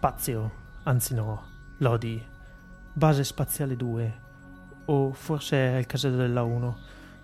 [0.00, 0.50] Spazio,
[0.84, 1.44] anzi no,
[1.80, 2.26] Lodi,
[2.90, 4.20] base spaziale 2,
[4.86, 6.78] o forse è il casello della 1.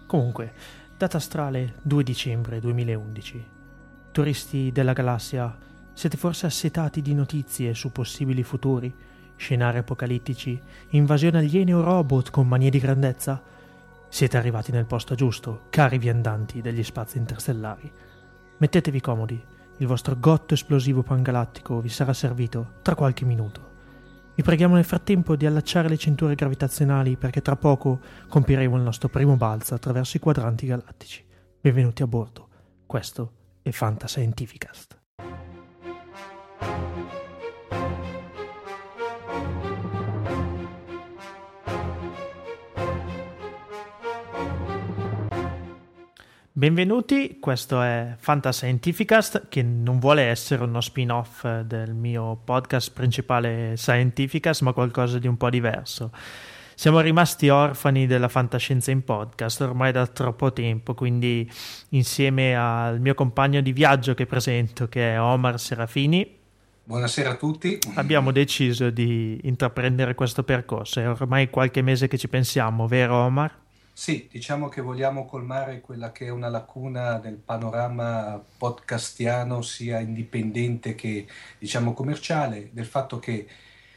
[0.05, 0.52] Comunque,
[0.95, 3.48] data astrale 2 dicembre 2011.
[4.12, 5.56] Turisti della galassia,
[5.95, 8.95] siete forse assetati di notizie su possibili futuri,
[9.36, 13.42] scenari apocalittici, invasione alieni o robot con manie di grandezza?
[14.06, 17.91] Siete arrivati nel posto giusto, cari viandanti degli spazi interstellari.
[18.58, 19.42] Mettetevi comodi
[19.78, 23.74] il vostro gotto esplosivo pangalattico vi sarà servito tra qualche minuto.
[24.34, 29.08] Vi preghiamo nel frattempo di allacciare le cinture gravitazionali perché tra poco compiremo il nostro
[29.08, 31.24] primo balzo attraverso i quadranti galattici.
[31.60, 32.48] Benvenuti a bordo.
[32.86, 34.95] Questo è Fantascientificast.
[46.58, 54.62] Benvenuti, questo è Fantascientificast che non vuole essere uno spin-off del mio podcast principale Scientificast
[54.62, 56.12] ma qualcosa di un po' diverso.
[56.74, 61.46] Siamo rimasti orfani della fantascienza in podcast ormai da troppo tempo, quindi
[61.90, 66.38] insieme al mio compagno di viaggio che presento che è Omar Serafini
[66.84, 67.78] Buonasera a tutti.
[67.96, 73.64] Abbiamo deciso di intraprendere questo percorso, è ormai qualche mese che ci pensiamo, vero Omar?
[73.98, 80.94] Sì, diciamo che vogliamo colmare quella che è una lacuna del panorama podcastiano, sia indipendente
[80.94, 81.27] che
[81.58, 83.48] diciamo commerciale, del fatto che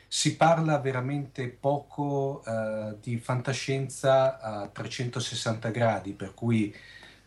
[0.08, 6.74] si parla veramente poco eh, di fantascienza a 360 gradi, per cui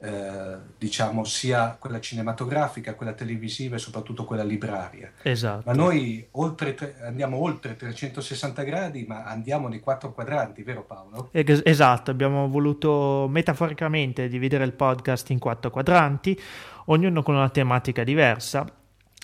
[0.02, 5.12] eh, diciamo sia quella cinematografica, quella televisiva e soprattutto quella libraria.
[5.22, 5.62] Esatto.
[5.64, 11.30] Ma noi oltre, andiamo oltre 360 gradi, ma andiamo nei quattro quadranti, vero Paolo?
[11.32, 16.38] Esatto, abbiamo voluto metaforicamente dividere il podcast in quattro quadranti,
[16.86, 18.66] ognuno con una tematica diversa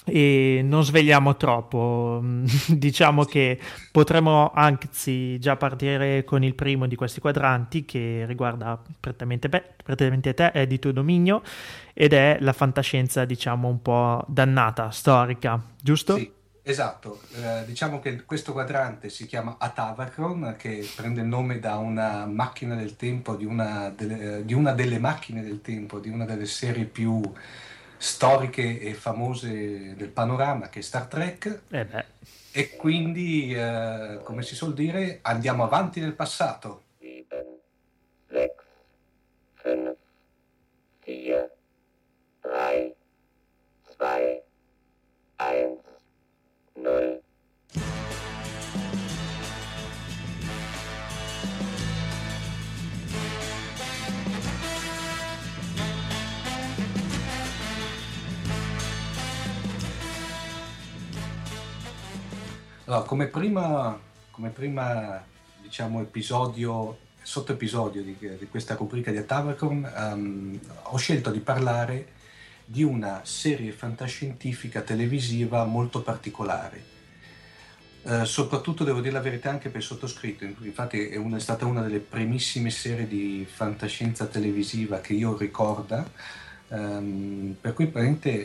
[0.08, 2.22] e non svegliamo troppo.
[2.69, 3.58] diciamo che
[3.92, 10.34] potremmo anzi già partire con il primo di questi quadranti che riguarda prettamente, beh, prettamente
[10.34, 11.42] te e di tuo dominio
[11.94, 16.16] ed è la fantascienza, diciamo, un po' dannata, storica, giusto?
[16.16, 16.36] Sì.
[16.68, 22.26] Esatto, eh, diciamo che questo quadrante si chiama Atavachron, che prende il nome da una
[22.26, 26.44] macchina del tempo, di una delle, di una delle macchine del tempo, di una delle
[26.44, 27.22] serie più
[27.98, 31.62] storiche e famose del panorama che è Star Trek.
[31.69, 32.16] Eh
[32.59, 36.84] e quindi eh, come si suol dire andiamo avanti nel passato.
[36.98, 37.59] 7,
[38.28, 38.50] 6,
[41.04, 41.47] 5,
[42.41, 42.97] 4,
[43.97, 44.44] 3,
[45.36, 45.72] 2,
[46.72, 47.22] 1, 0
[62.88, 64.00] Allora, come prima,
[64.31, 65.22] come prima
[65.60, 72.12] diciamo, episodio, sottoepisodio di, di questa rubrica di Atavacon, um, ho scelto di parlare
[72.65, 76.82] di una serie fantascientifica televisiva molto particolare.
[78.04, 81.66] Uh, soprattutto devo dire la verità anche per il sottoscritto, infatti è, una, è stata
[81.66, 86.10] una delle primissime serie di fantascienza televisiva che io ricorda,
[86.70, 87.90] Um, per cui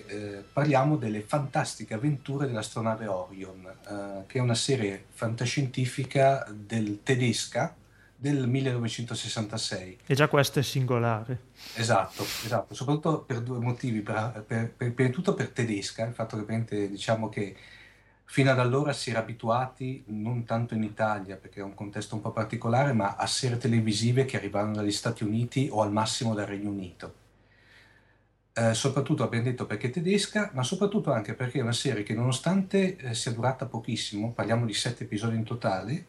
[0.07, 7.75] eh, parliamo delle fantastiche avventure dell'astronave Orion, uh, che è una serie fantascientifica del, tedesca
[8.16, 9.97] del 1966.
[10.06, 11.38] E già questo è singolare.
[11.75, 16.13] Esatto, esatto, soprattutto per due motivi, per, per, per, prima di tutto per tedesca, il
[16.13, 17.57] fatto che diciamo che
[18.23, 22.22] fino ad allora si era abituati, non tanto in Italia perché è un contesto un
[22.22, 26.46] po' particolare, ma a serie televisive che arrivavano dagli Stati Uniti o al massimo dal
[26.46, 27.22] Regno Unito
[28.53, 32.14] eh, soprattutto abbiamo detto perché è tedesca, ma soprattutto anche perché è una serie che
[32.14, 36.05] nonostante eh, sia durata pochissimo, parliamo di sette episodi in totale,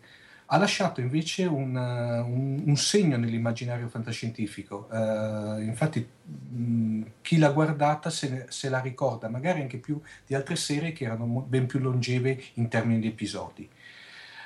[0.47, 4.89] ha lasciato invece un, uh, un, un segno nell'immaginario fantascientifico.
[4.91, 10.35] Uh, infatti mh, chi l'ha guardata se, ne, se, la ricorda, magari anche più di
[10.35, 13.69] altre serie che erano ben più longeve in termini di episodi.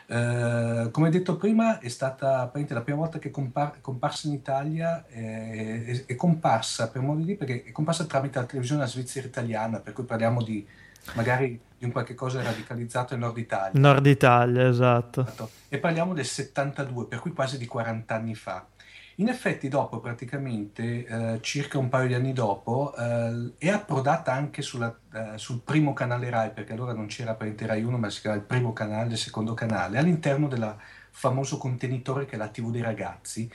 [0.09, 5.05] Uh, come detto prima, è stata la prima volta che compar- è comparsa in Italia,
[5.07, 9.27] è, è, è, comparsa per modo di dire perché è comparsa tramite la televisione svizzera
[9.27, 10.67] italiana, per cui parliamo di
[11.13, 13.81] magari di un qualche cosa radicalizzato in Nord Italia.
[13.81, 15.21] Nord Italia, esatto.
[15.21, 15.51] esatto.
[15.69, 18.67] E parliamo del 72, per cui quasi di 40 anni fa.
[19.21, 24.63] In effetti dopo, praticamente eh, circa un paio di anni dopo, eh, è approdata anche
[24.63, 28.21] sulla, eh, sul primo canale RAI, perché allora non c'era Parente RAI 1, ma si
[28.21, 30.73] chiama il primo canale, il secondo canale, all'interno del
[31.11, 33.51] famoso contenitore che è la TV dei ragazzi,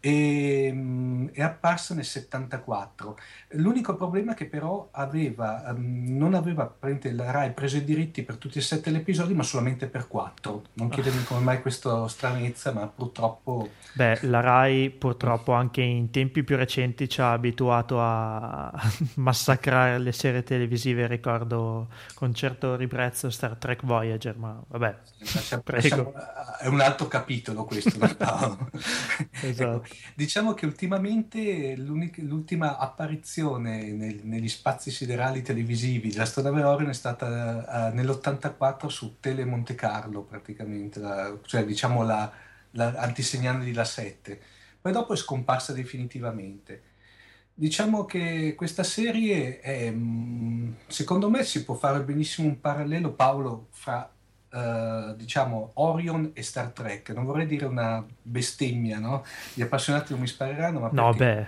[0.00, 3.18] e, mm, è apparsa nel 74.
[3.50, 8.36] L'unico problema è che però aveva, um, non aveva la RAI preso i diritti per
[8.36, 10.62] tutti e sette gli episodi, ma solamente per quattro.
[10.74, 10.90] Non ah.
[10.90, 13.68] chiedermi come mai questa stranezza, ma purtroppo...
[13.92, 18.72] Beh, la RAI purtroppo anche in tempi più recenti ci ha abituato a
[19.16, 24.96] massacrare le serie televisive, ricordo con certo ribrezzo Star Trek Voyager, ma vabbè,
[25.34, 26.14] lasciamo, prego.
[26.58, 27.98] è un altro capitolo questo.
[29.42, 29.89] esatto.
[30.14, 37.94] Diciamo che ultimamente l'ultima apparizione nel, negli spazi siderali televisivi dell'astronave Orion è stata uh,
[37.94, 42.30] nell'84 su Tele Monte Carlo praticamente, la, cioè diciamo la,
[42.72, 43.12] la
[43.62, 44.40] di La 7.
[44.80, 46.82] Poi dopo è scomparsa definitivamente.
[47.52, 53.68] Diciamo che questa serie è, mm, secondo me si può fare benissimo un parallelo, Paolo,
[53.72, 54.10] fra
[54.52, 57.10] Uh, diciamo Orion e Star Trek.
[57.10, 59.24] Non vorrei dire una bestemmia, no?
[59.54, 61.46] Gli appassionati non mi spareranno, ma No, beh,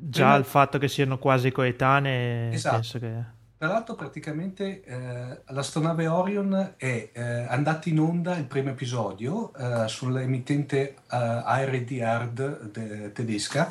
[0.00, 0.36] già Prima...
[0.36, 2.74] il fatto che siano quasi coetanee esatto.
[2.74, 3.38] penso che...
[3.58, 9.86] Tra l'altro praticamente eh, l'astronave Orion è eh, andata in onda il primo episodio eh,
[9.86, 13.70] sull'emittente eh, ARD Hard de- tedesca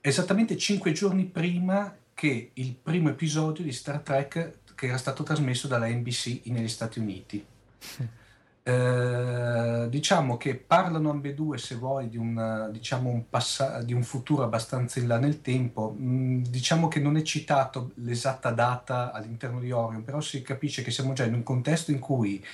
[0.00, 5.68] esattamente cinque giorni prima che il primo episodio di Star Trek che era stato trasmesso
[5.68, 7.44] dalla NBC negli Stati Uniti.
[8.62, 14.44] Eh, diciamo che parlano ambedue, se vuoi, di un, diciamo un, passa- di un futuro
[14.44, 15.96] abbastanza in là nel tempo.
[15.98, 20.90] Mm, diciamo che non è citato l'esatta data all'interno di Orion, però si capisce che
[20.90, 22.44] siamo già in un contesto in cui,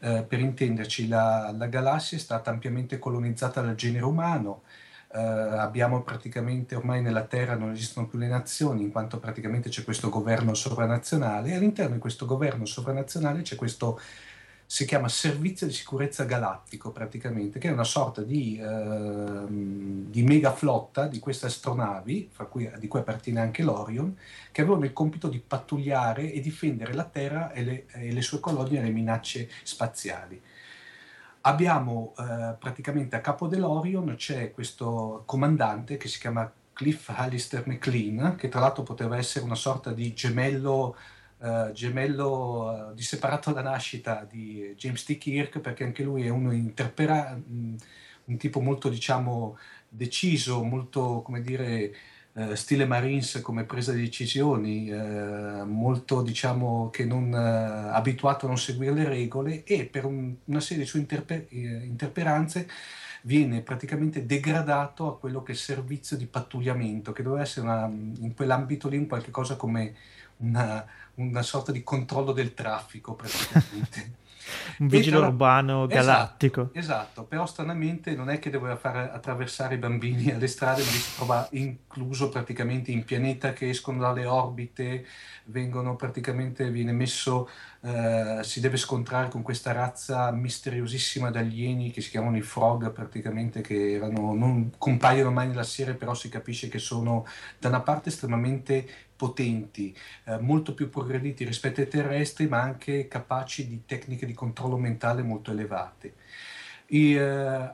[0.00, 4.62] eh, per intenderci, la, la galassia è stata ampiamente colonizzata dal genere umano.
[5.08, 9.84] Uh, abbiamo praticamente ormai nella Terra non esistono più le nazioni in quanto praticamente c'è
[9.84, 13.98] questo governo sovranazionale e all'interno di questo governo sovranazionale c'è questo
[14.68, 20.52] si chiama Servizio di Sicurezza Galattico praticamente, che è una sorta di, eh, di mega
[20.52, 24.16] flotta di queste astronavi, cui, di cui appartiene anche l'Orion,
[24.50, 28.40] che avevano il compito di pattugliare e difendere la Terra e le, e le sue
[28.40, 30.42] colonie dalle minacce spaziali.
[31.42, 38.34] Abbiamo eh, praticamente a capo dell'Orion c'è questo comandante che si chiama Cliff Hallister McLean,
[38.34, 40.96] che tra l'altro poteva essere una sorta di gemello
[41.68, 45.16] uh, gemello uh, di separato da nascita di James T.
[45.18, 47.74] Kirk, perché anche lui è uno interpera- mh,
[48.24, 49.56] un tipo molto, diciamo,
[49.88, 51.94] deciso, molto, come dire,
[52.32, 54.90] uh, stile Marines come presa di decisioni,
[55.64, 60.82] molto, diciamo, che non abituato a non seguire le regole e per un, una serie
[60.84, 62.68] di sue interpe- interperanze
[63.26, 67.86] viene praticamente degradato a quello che è il servizio di pattugliamento, che doveva essere una,
[67.86, 69.94] in quell'ambito lì un qualche cosa come
[70.38, 70.84] una,
[71.14, 74.24] una sorta di controllo del traffico praticamente.
[74.78, 76.60] un vigile però, urbano esatto, galattico.
[76.60, 80.90] Esatto, esatto, però stranamente non è che doveva fare attraversare i bambini alle strade, ma
[80.90, 85.06] li si trova incluso praticamente in pianeta che escono dalle orbite,
[85.44, 87.48] vengono praticamente, viene messo,
[87.86, 92.90] eh, si deve scontrare con questa razza misteriosissima di alieni che si chiamano i frog
[92.90, 97.24] praticamente, che erano, non compaiono mai nella serie, però si capisce che sono
[97.60, 103.68] da una parte estremamente potenti, eh, molto più progrediti rispetto ai terrestri, ma anche capaci
[103.68, 106.14] di tecniche di controllo mentale molto elevate.
[106.88, 107.20] E, eh,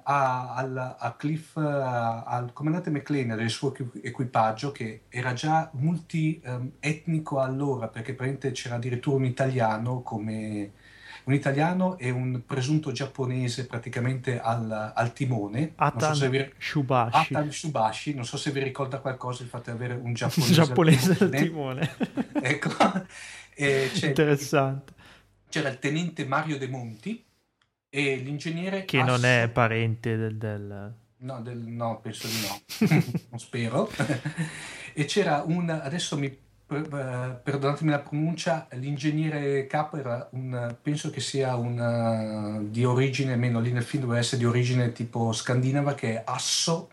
[0.03, 5.71] a, al, a, Cliff, a, al comandante McLean e del suo equipaggio, che era già
[5.75, 10.73] multietnico um, allora, perché praticamente c'era addirittura un italiano come
[11.25, 15.73] un italiano e un presunto giapponese praticamente al, al timone.
[15.77, 16.51] Atan so vi...
[16.59, 17.35] Shubashi.
[17.35, 21.17] Atan Shubashi, non so se vi ricorda qualcosa il fatto di avere un giapponese, giapponese
[21.21, 21.95] al timone.
[22.43, 22.71] ecco.
[23.55, 24.93] Interessante.
[24.97, 25.03] Il,
[25.49, 27.25] c'era il tenente Mario De Monti
[27.95, 28.87] e l'ingegnere...
[28.87, 29.11] Che Asso...
[29.11, 30.39] non è parente del...
[30.39, 30.95] del...
[31.19, 31.59] No, del...
[31.59, 33.91] no, penso di no, non spero.
[34.95, 35.69] e c'era un...
[35.69, 42.83] adesso mi eh, perdonatemi la pronuncia, l'ingegnere capo era un, penso che sia un, di
[42.83, 46.93] origine, meno lì nel film doveva essere di origine tipo scandinava, che è Asso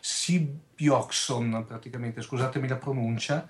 [0.00, 3.48] Sibjokson, praticamente, scusatemi la pronuncia,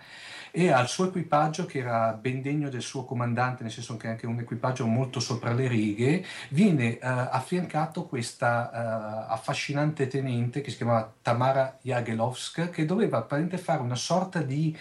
[0.57, 4.11] e al suo equipaggio, che era ben degno del suo comandante, nel senso che è
[4.11, 10.71] anche un equipaggio molto sopra le righe, viene uh, affiancato questa uh, affascinante tenente che
[10.71, 14.79] si chiamava Tamara Jagelovsk, che doveva apparentemente fare una sorta di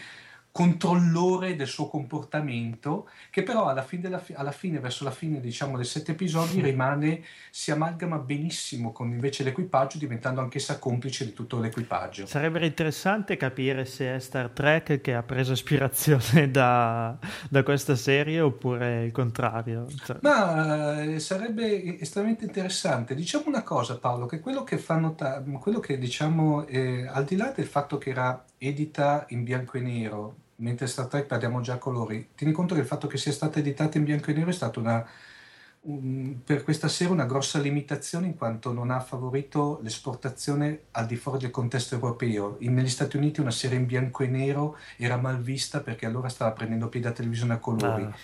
[0.53, 5.77] controllore del suo comportamento, che però alla fine, della, alla fine verso la fine diciamo,
[5.77, 11.57] dei sette episodi, rimane, si amalgama benissimo con invece l'equipaggio, diventando anch'essa complice di tutto
[11.57, 12.27] l'equipaggio.
[12.27, 17.17] Sarebbe interessante capire se è Star Trek che ha preso ispirazione da,
[17.49, 19.87] da questa serie oppure il contrario.
[20.05, 23.15] Cioè Ma eh, sarebbe estremamente interessante.
[23.15, 27.37] Diciamo una cosa, Paolo, che quello che fa notare, quello che diciamo, eh, al di
[27.37, 31.73] là del fatto che era edita in bianco e nero, mentre Star Trek parliamo già
[31.73, 34.49] a colori, tieni conto che il fatto che sia stata editata in bianco e nero
[34.49, 35.07] è stata una,
[35.81, 41.15] un, per questa serie una grossa limitazione in quanto non ha favorito l'esportazione al di
[41.15, 42.57] fuori del contesto europeo.
[42.59, 46.29] In, negli Stati Uniti una serie in bianco e nero era mal vista perché allora
[46.29, 48.03] stava prendendo piede a televisione a colori.
[48.03, 48.15] Ah.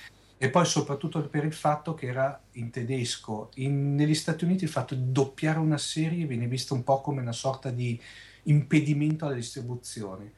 [0.42, 3.50] E poi soprattutto per il fatto che era in tedesco.
[3.56, 7.20] In, negli Stati Uniti il fatto di doppiare una serie viene visto un po' come
[7.20, 8.00] una sorta di
[8.44, 10.34] impedimento alla distribuzione.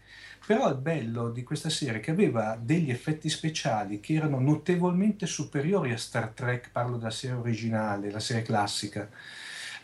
[0.52, 5.26] Però il bello di questa serie è che aveva degli effetti speciali che erano notevolmente
[5.26, 9.10] superiori a Star Trek, parlo della serie originale, la serie classica,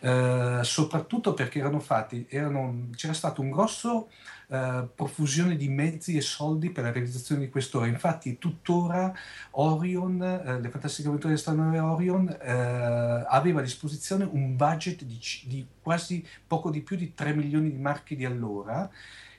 [0.00, 4.10] eh, soprattutto perché erano fatti, erano, c'era stato un grosso
[4.48, 7.86] eh, profusione di mezzi e soldi per la realizzazione di quest'ora.
[7.86, 9.10] Infatti tuttora
[9.52, 15.18] Orion, eh, le fantastiche avventure di Star Orion, eh, aveva a disposizione un budget di,
[15.44, 18.90] di quasi poco di più di 3 milioni di marchi di allora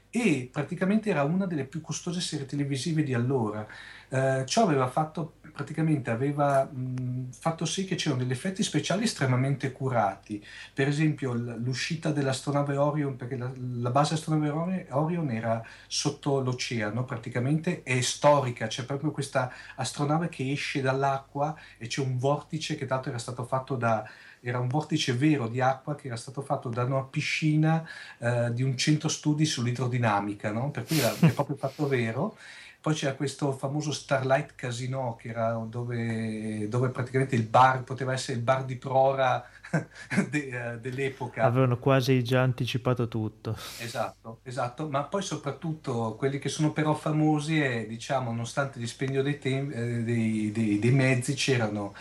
[0.10, 3.68] e praticamente era una delle più costose serie televisive di allora.
[4.10, 9.72] Eh, ciò aveva fatto praticamente aveva mh, fatto sì che c'erano degli effetti speciali estremamente
[9.72, 10.44] curati.
[10.74, 17.84] Per esempio l'uscita dell'astronave Orion, perché la, la base astronave Orion era sotto l'oceano praticamente,
[17.84, 23.10] è storica, c'è proprio questa astronave che esce dall'acqua e c'è un vortice che tanto
[23.10, 24.08] era stato fatto da
[24.42, 27.88] era un vortice vero di acqua che era stato fatto da una piscina
[28.20, 30.72] eh, di un centro studi sull'idrodinamica, no?
[30.72, 32.38] per cui era, è proprio fatto vero.
[32.82, 38.38] Poi c'era questo famoso Starlight Casino, che era dove, dove praticamente il bar poteva essere
[38.38, 39.46] il bar di prora
[40.30, 41.44] de, uh, dell'epoca.
[41.44, 43.58] Avevano quasi già anticipato tutto.
[43.80, 49.24] Esatto, esatto, ma poi soprattutto quelli che sono però famosi e diciamo, nonostante il dispendio
[49.24, 51.94] dei, tem- eh, dei, dei, dei mezzi, c'erano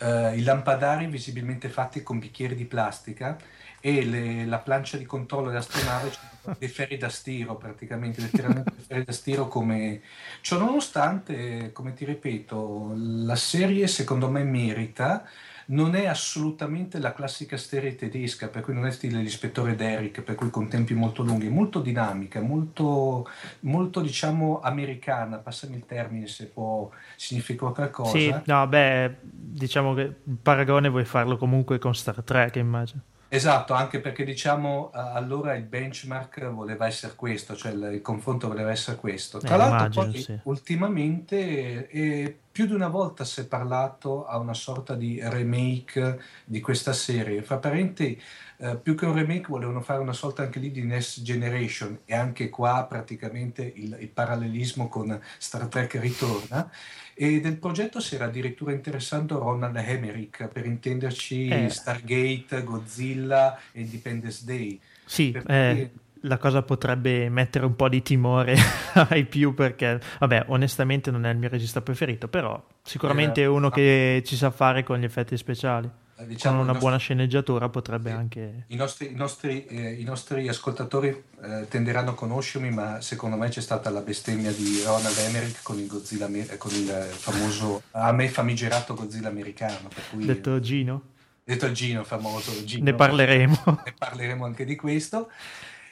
[0.00, 3.36] uh, i lampadari visibilmente fatti con bicchieri di plastica
[3.80, 6.10] e le, la plancia di controllo dell'astronave
[6.58, 10.00] dei ferri da stiro praticamente, letteralmente dei ferri da stiro come...
[10.40, 15.28] Ciò nonostante, come ti ripeto, la serie secondo me merita
[15.66, 20.34] non è assolutamente la classica serie tedesca, per cui non è stile l'ispettore Derrick, per
[20.34, 23.28] cui con tempi molto lunghi, molto dinamica, molto,
[23.60, 28.18] molto diciamo americana, passami il termine se può significare qualcosa.
[28.18, 33.00] Sì, no, beh, diciamo che il paragone vuoi farlo comunque con Star Trek, immagino.
[33.34, 38.70] Esatto, anche perché diciamo allora il benchmark voleva essere questo, cioè il, il confronto voleva
[38.70, 39.38] essere questo.
[39.38, 40.38] Tra eh, l'altro immagino, poi sì.
[40.44, 46.60] ultimamente eh, più di una volta si è parlato a una sorta di remake di
[46.60, 47.42] questa serie.
[47.42, 48.16] Fra parenti,
[48.58, 52.14] eh, più che un remake volevano fare una sorta anche lì di Next Generation e
[52.14, 56.70] anche qua praticamente il, il parallelismo con Star Trek ritorna.
[57.12, 61.68] E del progetto si era addirittura interessato Ronald Emmerich, per intenderci eh.
[61.68, 64.78] Stargate, Godzilla e Independence Day.
[65.04, 65.90] Sì, eh,
[66.24, 68.56] la cosa potrebbe mettere un po' di timore
[69.08, 73.70] ai più perché, vabbè, onestamente non è il mio regista preferito, però sicuramente è uno
[73.70, 75.90] che ci sa fare con gli effetti speciali.
[76.16, 78.64] Eh, diciamo, con una buona sceneggiatura potrebbe sì, anche...
[78.68, 81.08] I nostri, i nostri, eh, i nostri ascoltatori
[81.42, 85.78] eh, tenderanno a conoscermi, ma secondo me c'è stata la bestemmia di Ronald Emmerich con
[85.78, 89.88] il, Godzilla, con il famoso, a me famigerato Godzilla americano.
[90.10, 91.12] Cui, detto Gino?
[91.42, 92.84] Detto Gino, famoso Gino.
[92.84, 93.62] Ne parleremo.
[93.84, 95.28] Ne parleremo anche di questo.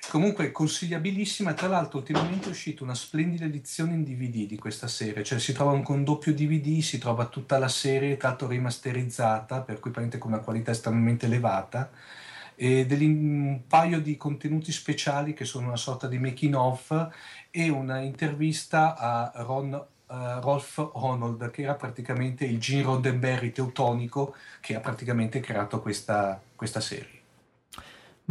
[0.09, 5.23] Comunque consigliabilissima, tra l'altro ultimamente è uscita una splendida edizione in DVD di questa serie,
[5.25, 9.91] cioè si trova con doppio DVD, si trova tutta la serie, l'altro rimasterizzata, per cui
[9.91, 11.91] praticamente con una qualità estremamente elevata,
[12.55, 17.09] e un paio di contenuti speciali che sono una sorta di making of
[17.51, 24.35] e una intervista a Ron uh, Rolf Ronald, che era praticamente il Gene Roddenberry teutonico
[24.61, 27.22] che ha praticamente creato questa, questa serie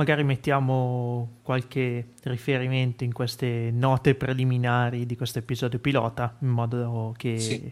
[0.02, 7.38] magari mettiamo qualche riferimento in queste note preliminari di questo episodio pilota, in modo che
[7.38, 7.72] sì.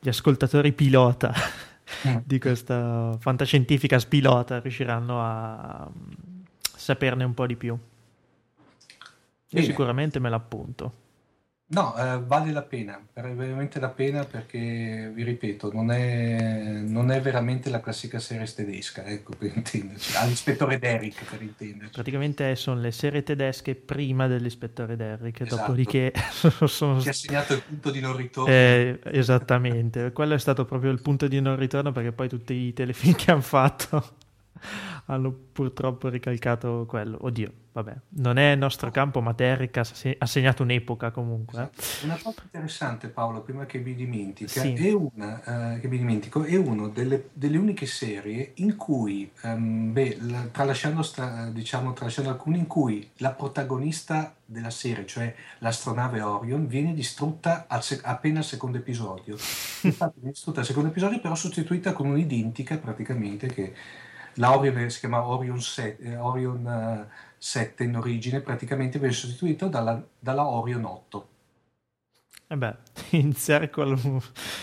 [0.00, 1.32] gli ascoltatori pilota
[2.08, 2.16] mm.
[2.24, 5.88] di questa fantascientifica spilota riusciranno a
[6.60, 7.78] saperne un po' di più.
[9.50, 10.94] Io sicuramente me l'appunto.
[11.72, 17.12] No, eh, vale la pena, vale veramente la pena perché, vi ripeto, non è, non
[17.12, 20.16] è veramente la classica serie tedesca, ecco, per intenderci.
[20.16, 21.92] Ah, l'ispettore Derrick, per intenderci.
[21.92, 25.60] Praticamente sono le serie tedesche prima dell'ispettore Derrick, Esatto.
[25.60, 26.12] dopodiché
[26.66, 27.00] sono...
[27.00, 28.52] Ci ha segnato il punto di non ritorno.
[28.52, 32.72] Eh, esattamente, quello è stato proprio il punto di non ritorno perché poi tutti i
[32.72, 34.16] telefilm che hanno fatto
[35.06, 37.18] hanno purtroppo ricalcato quello.
[37.20, 41.60] Oddio, vabbè, non è il nostro campo, ma Derrick ha, se- ha segnato un'epoca comunque.
[41.62, 41.68] eh.
[41.78, 42.04] Esatto.
[42.06, 44.74] Una cosa interessante, Paolo, prima che mi dimentichi, Sì.
[44.74, 49.92] è, una, eh, che mi dimentico, è una delle, delle uniche serie in cui, ehm,
[49.92, 56.20] beh, la- tralasciando, sta- diciamo, tralasciando alcune, in cui la protagonista della serie, cioè l'astronave
[56.20, 59.36] Orion, viene distrutta al se- appena al secondo episodio.
[59.82, 63.74] Infatti viene distrutta al secondo episodio, però sostituita con un'identica praticamente che
[64.34, 67.08] la Orion si chiama Orion 7, eh, Orion, eh,
[67.38, 71.28] 7 in origine, praticamente viene sostituita dalla, dalla Orion 8.
[72.52, 72.74] E beh,
[73.10, 73.96] in circle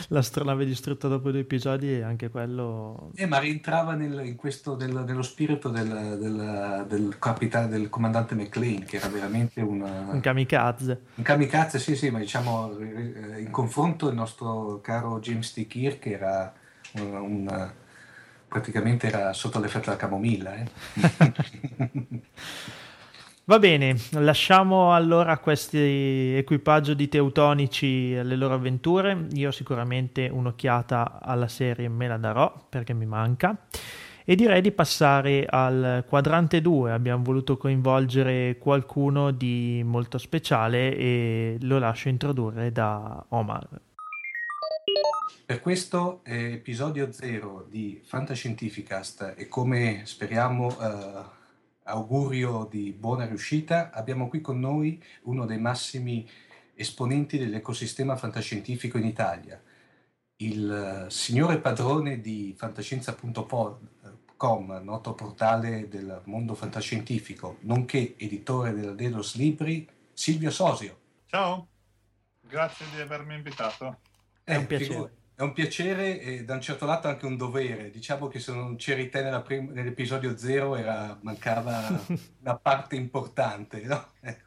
[0.10, 3.12] l'astronave distrutta dopo due episodi e anche quello...
[3.16, 8.36] Eh, ma rientrava nel- in questo, del- nello spirito del, del, del capitano, del comandante
[8.36, 11.02] McLean, che era veramente una- Un kamikaze.
[11.16, 15.66] un kamikaze, sì, sì, ma diciamo eh, in confronto il nostro caro James T.
[15.66, 16.54] Kirk era
[16.96, 17.72] un, un-
[18.48, 20.56] praticamente era sotto l'effetto della camomilla.
[20.56, 20.66] eh.
[23.50, 29.28] Va bene, lasciamo allora questo equipaggio di teutonici alle loro avventure.
[29.36, 33.58] Io sicuramente un'occhiata alla serie me la darò perché mi manca.
[34.26, 36.92] E direi di passare al quadrante 2.
[36.92, 43.68] Abbiamo voluto coinvolgere qualcuno di molto speciale e lo lascio introdurre da Omar.
[45.48, 51.24] Per questo eh, episodio 0 di Fantascientificast e come speriamo eh,
[51.84, 56.30] augurio di buona riuscita, abbiamo qui con noi uno dei massimi
[56.76, 59.64] esponenti dell'ecosistema fantascientifico in Italia,
[60.38, 69.38] il eh, signore padrone di fantascienza.com, noto portale del mondo fantascientifico, nonché editore della Delos
[69.38, 71.00] Libri, Silvio Sosio.
[71.28, 71.70] Ciao,
[72.42, 74.07] grazie di avermi invitato.
[74.48, 75.16] È un Eh, piacere.
[75.36, 77.90] È un piacere e da un certo lato anche un dovere.
[77.90, 81.82] Diciamo che se non c'eri te nella prim- nell'episodio zero era, mancava
[82.40, 84.14] una parte importante, no?
[84.22, 84.46] Ecco.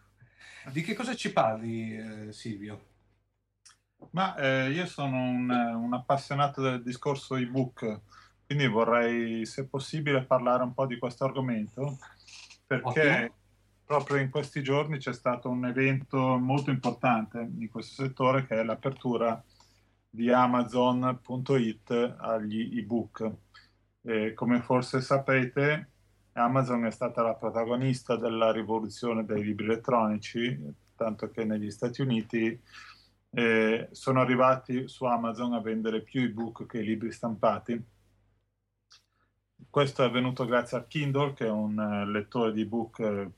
[0.72, 2.86] Di che cosa ci parli, eh, Silvio?
[4.12, 8.00] Ma eh, io sono un, un appassionato del discorso ebook,
[8.46, 11.98] quindi vorrei, se possibile, parlare un po' di questo argomento,
[12.66, 13.34] perché Ottimo.
[13.84, 18.64] proprio in questi giorni c'è stato un evento molto importante in questo settore, che è
[18.64, 19.42] l'apertura
[20.10, 23.32] di Amazon.it agli ebook.
[24.02, 25.90] E come forse sapete,
[26.32, 30.58] Amazon è stata la protagonista della rivoluzione dei libri elettronici,
[30.96, 32.60] tanto che negli Stati Uniti
[33.32, 37.82] eh, sono arrivati su Amazon a vendere più ebook che libri stampati.
[39.68, 43.30] Questo è avvenuto grazie a Kindle, che è un eh, lettore di ebook eh,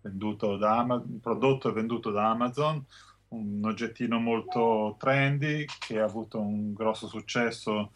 [0.00, 2.84] venduto da Ama- prodotto e venduto da Amazon,
[3.32, 7.92] un oggettino molto trendy che ha avuto un grosso successo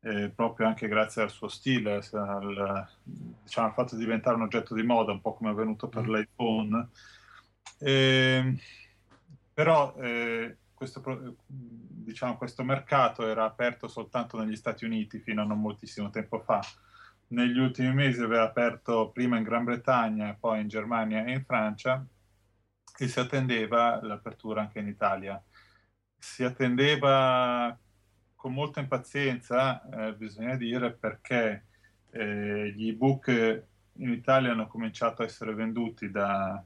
[0.00, 4.74] eh, proprio anche grazie al suo stile, al, diciamo, al fatto di diventare un oggetto
[4.74, 6.12] di moda, un po' come è avvenuto per Mm.
[6.12, 6.88] l'iPhone.
[7.78, 8.58] Ehm,
[9.54, 15.60] però eh, questo, diciamo, questo mercato era aperto soltanto negli Stati Uniti fino a non
[15.60, 16.60] moltissimo tempo fa.
[17.28, 22.04] Negli ultimi mesi aveva aperto prima in Gran Bretagna, poi in Germania e in Francia
[23.02, 25.42] e si attendeva l'apertura anche in Italia.
[26.16, 27.76] Si attendeva
[28.36, 31.66] con molta impazienza, eh, bisogna dire, perché
[32.10, 36.64] eh, gli ebook in Italia hanno cominciato a essere venduti da,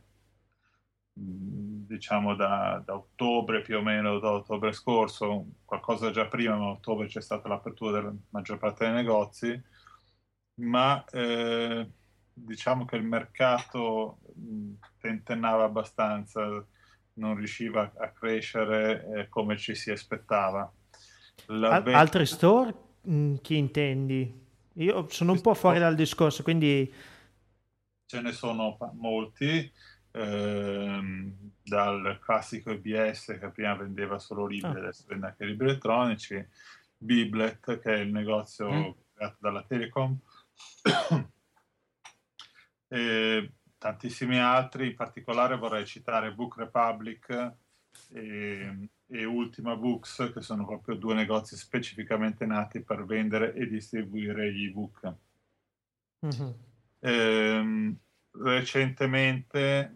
[1.15, 6.67] mh, diciamo, da, da ottobre più o meno, da ottobre scorso, qualcosa già prima, ma
[6.69, 9.59] ottobre c'è stata l'apertura della maggior parte dei negozi,
[10.57, 11.91] ma eh,
[12.39, 16.43] diciamo che il mercato mh, tentennava abbastanza,
[17.15, 20.71] non riusciva a crescere eh, come ci si aspettava.
[21.47, 22.75] Al- ve- altri store?
[23.09, 24.45] Mm, Chi intendi?
[24.75, 26.93] Io sono un po' fuori dal discorso, quindi
[28.05, 29.73] Ce ne sono molti,
[30.13, 34.79] ehm, dal classico EBS che prima vendeva solo libri, Ah.
[34.79, 36.47] adesso vende anche libri elettronici,
[36.99, 38.91] Biblet che è il negozio Mm.
[39.15, 40.17] creato dalla Telecom,
[42.89, 47.55] e tantissimi altri, in particolare vorrei citare Book Republic
[48.13, 54.53] e, e Ultima Books, che sono proprio due negozi specificamente nati per vendere e distribuire
[54.53, 55.15] gli ebook.
[56.21, 56.55] Mhm.
[57.01, 57.97] Ehm,
[58.33, 59.93] recentemente,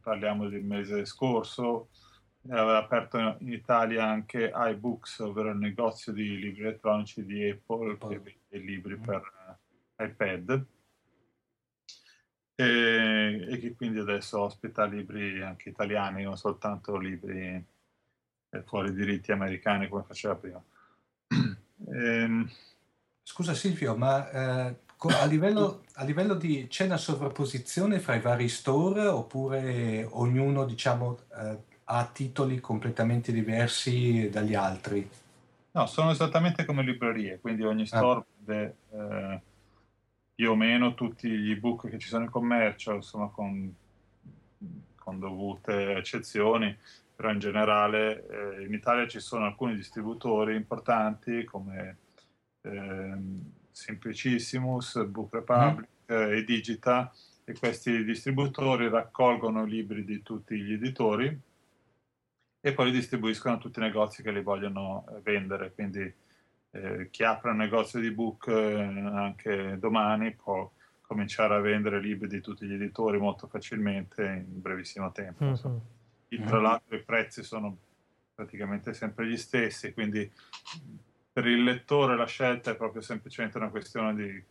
[0.00, 1.88] parliamo del mese scorso,
[2.48, 8.18] aveva aperto in Italia anche iBooks, ovvero il negozio di libri elettronici di Apple che
[8.18, 9.02] vende libri mm.
[9.02, 9.58] per
[9.98, 10.66] iPad
[12.60, 17.64] e, e, che quindi adesso ospita libri anche italiani, non soltanto libri
[18.64, 20.62] fuori diritti americani come faceva prima.
[21.28, 21.58] E...
[21.92, 22.48] Ehm,
[23.22, 28.48] Scusa Silvio, ma eh, a, livello, a, livello, di c'è una sovrapposizione fra i vari
[28.48, 35.08] store oppure ognuno diciamo eh, ha titoli completamente diversi dagli altri?
[35.72, 37.86] No, sono esattamente come librerie, quindi ogni ah.
[37.86, 39.40] store vede eh,
[40.40, 43.74] più o meno tutti gli ebook che ci sono in commercio, insomma con,
[44.94, 46.74] con dovute eccezioni
[47.14, 51.98] però in generale eh, in Italia ci sono alcuni distributori importanti come
[52.62, 53.18] eh,
[53.70, 56.16] Simplicissimus, Book Republic mm.
[56.16, 57.12] eh, e Digita
[57.44, 61.38] e questi distributori raccolgono i libri di tutti gli editori
[62.62, 66.10] e poi li distribuiscono a tutti i negozi che li vogliono eh, vendere, quindi
[66.72, 72.28] eh, chi apre un negozio di book eh, anche domani può cominciare a vendere libri
[72.28, 75.44] di tutti gli editori molto facilmente in brevissimo tempo.
[75.44, 75.76] Mm-hmm
[76.38, 76.62] tra mm.
[76.62, 77.76] l'altro i prezzi sono
[78.34, 80.30] praticamente sempre gli stessi, quindi
[81.32, 84.44] per il lettore la scelta è proprio semplicemente una questione di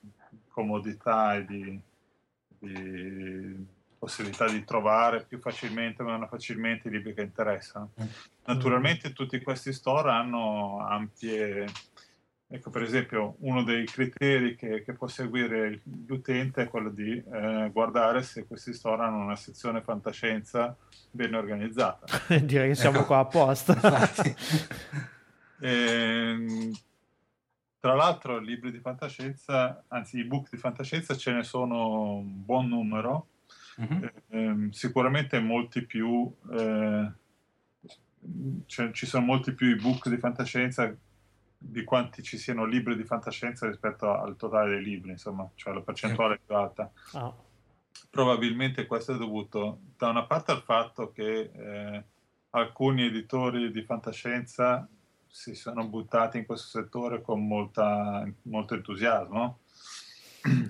[0.49, 1.81] comodità e di,
[2.59, 3.65] di
[3.97, 7.91] possibilità di trovare più facilmente o meno facilmente i libri che interessano.
[8.01, 8.07] Mm.
[8.45, 11.65] Naturalmente tutti questi store hanno ampie
[12.51, 17.69] Ecco, per esempio, uno dei criteri che, che può seguire l'utente è quello di eh,
[17.71, 20.75] guardare se questi store hanno una sezione fantascienza
[21.11, 22.07] ben organizzata.
[22.41, 23.05] Direi che siamo ecco.
[23.05, 23.77] qua apposta.
[25.59, 26.71] e, ehm,
[27.79, 33.27] tra l'altro, libri di fantascienza, anzi, ebook di fantascienza ce ne sono un buon numero,
[33.79, 34.03] mm-hmm.
[34.29, 36.33] eh, sicuramente molti più.
[36.51, 37.11] Eh,
[38.65, 40.91] cioè, ci sono molti più ebook di fantascienza
[41.61, 45.81] di quanti ci siano libri di fantascienza rispetto al totale dei libri, insomma, cioè la
[45.81, 46.89] percentuale è più alta.
[47.13, 47.47] Oh.
[48.09, 52.03] Probabilmente questo è dovuto da una parte al fatto che eh,
[52.51, 54.87] alcuni editori di fantascienza
[55.27, 59.59] si sono buttati in questo settore con molta, molto entusiasmo.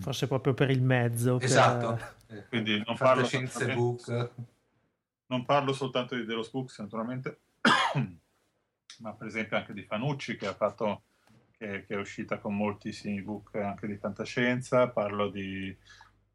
[0.02, 1.40] Forse proprio per il mezzo.
[1.40, 2.00] Esatto.
[2.26, 2.48] Per...
[2.50, 3.28] Quindi non parlo,
[5.28, 7.40] non parlo soltanto di Delos Books, naturalmente,
[9.00, 11.04] ma per esempio anche di Fanucci che, fatto,
[11.58, 15.76] che, che è uscita con moltissimi ebook anche di fantascienza, parlo di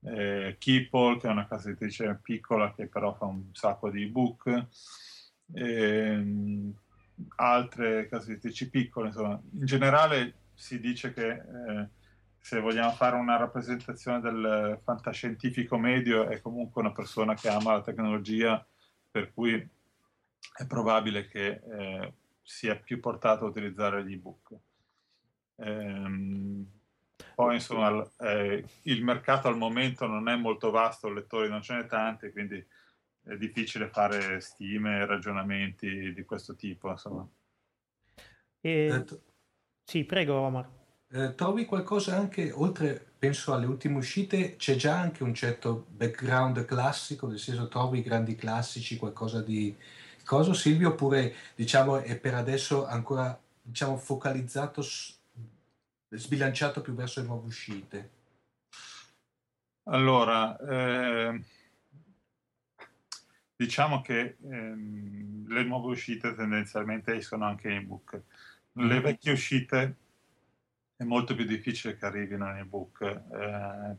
[0.02, 4.66] eh, Keeple che è una casa editrice piccola che però fa un sacco di ebook,
[5.52, 6.72] e,
[7.36, 11.88] altre case editrici piccole, insomma, in generale si dice che eh,
[12.40, 17.82] se vogliamo fare una rappresentazione del fantascientifico medio è comunque una persona che ama la
[17.82, 18.64] tecnologia,
[19.10, 22.12] per cui è probabile che eh,
[22.44, 24.54] sia più portato a utilizzare gli ebook.
[25.56, 26.66] Ehm,
[27.34, 31.86] poi insomma eh, il mercato al momento non è molto vasto, lettori non ce n'è
[31.86, 32.64] tanti, quindi
[33.24, 36.90] è difficile fare stime e ragionamenti di questo tipo.
[36.90, 37.26] Insomma.
[38.60, 38.86] E...
[38.86, 39.04] Eh,
[39.82, 40.68] sì, prego Omar.
[41.10, 46.64] Eh, trovi qualcosa anche, oltre penso alle ultime uscite, c'è già anche un certo background
[46.64, 49.74] classico, nel senso trovi grandi classici, qualcosa di,
[50.24, 54.82] Cosa Silvio oppure diciamo è per adesso ancora diciamo focalizzato
[56.08, 58.10] sbilanciato più verso le nuove uscite?
[59.84, 61.44] Allora, eh,
[63.54, 68.20] diciamo che ehm, le nuove uscite tendenzialmente escono anche in ebook.
[68.72, 69.02] Le mm.
[69.02, 69.96] vecchie uscite
[70.96, 73.96] è molto più difficile che arrivino in ebook eh,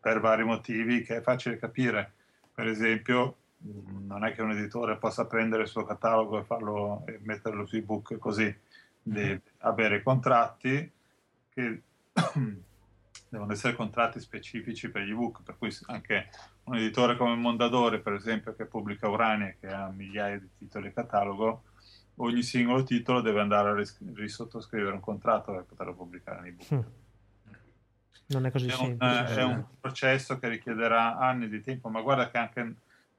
[0.00, 2.14] per vari motivi che è facile capire.
[2.52, 3.36] Per esempio,
[4.06, 7.76] non è che un editore possa prendere il suo catalogo e, farlo, e metterlo su
[7.76, 8.54] ebook così,
[9.02, 9.38] deve mm-hmm.
[9.58, 10.90] avere contratti
[11.48, 11.82] che
[13.28, 16.28] devono essere contratti specifici per gli ebook, per cui anche
[16.64, 21.62] un editore come Mondadori, per esempio, che pubblica Urania, che ha migliaia di titoli catalogo,
[22.16, 26.72] ogni singolo titolo deve andare a ris- risottoscrivere un contratto per poterlo pubblicare in ebook.
[26.74, 27.04] Mm.
[28.28, 29.12] Non è così è semplice.
[29.12, 32.74] Un, è un processo che richiederà anni di tempo, ma guarda che anche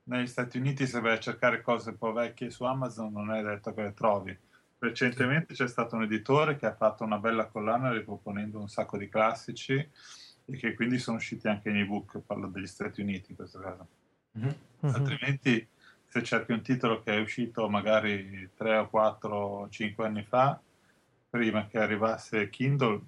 [0.08, 3.42] negli Stati Uniti se vai a cercare cose un po' vecchie su Amazon non è
[3.42, 4.38] detto che le trovi.
[4.80, 9.10] Recentemente c'è stato un editore che ha fatto una bella collana riproponendo un sacco di
[9.10, 9.74] classici
[10.46, 13.88] e che quindi sono usciti anche in ebook, parlo degli Stati Uniti in questo caso.
[14.38, 14.94] Mm-hmm.
[14.94, 15.68] Altrimenti
[16.06, 20.62] se cerchi un titolo che è uscito magari 3 o 4 o 5 anni fa,
[21.30, 23.02] prima che arrivasse Kindle,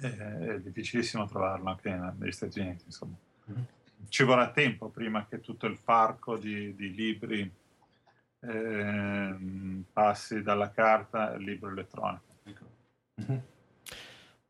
[0.00, 3.16] è, è difficilissimo trovarlo anche negli Stati Uniti, insomma.
[3.50, 3.73] Mm-hmm
[4.08, 7.52] ci vorrà tempo prima che tutto il parco di, di libri
[8.40, 9.36] eh,
[9.92, 12.32] passi dalla carta al libro elettronico.
[13.20, 13.38] Mm-hmm.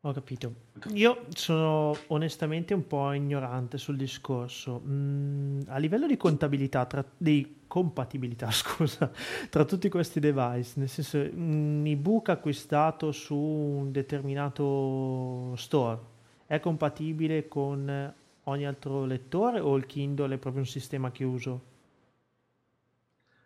[0.01, 0.53] Ho capito.
[0.93, 4.81] Io sono onestamente un po' ignorante sul discorso.
[4.85, 9.09] Mm, a livello di contabilità, tra, di compatibilità, scusa,
[9.49, 16.13] tra tutti questi device, nel senso, un ebook acquistato su un determinato store
[16.45, 18.13] è compatibile con
[18.45, 21.73] ogni altro lettore o il Kindle è proprio un sistema chiuso?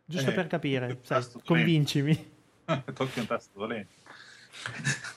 [0.06, 2.32] Giusto eh, per capire, sai, convincimi.
[2.94, 3.94] Tocchi un tasto dolente.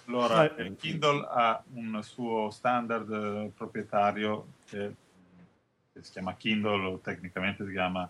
[0.06, 4.94] Allora, il Kindle ha un suo standard eh, proprietario che,
[5.92, 8.08] che, si chiama Kindle, o tecnicamente si chiama,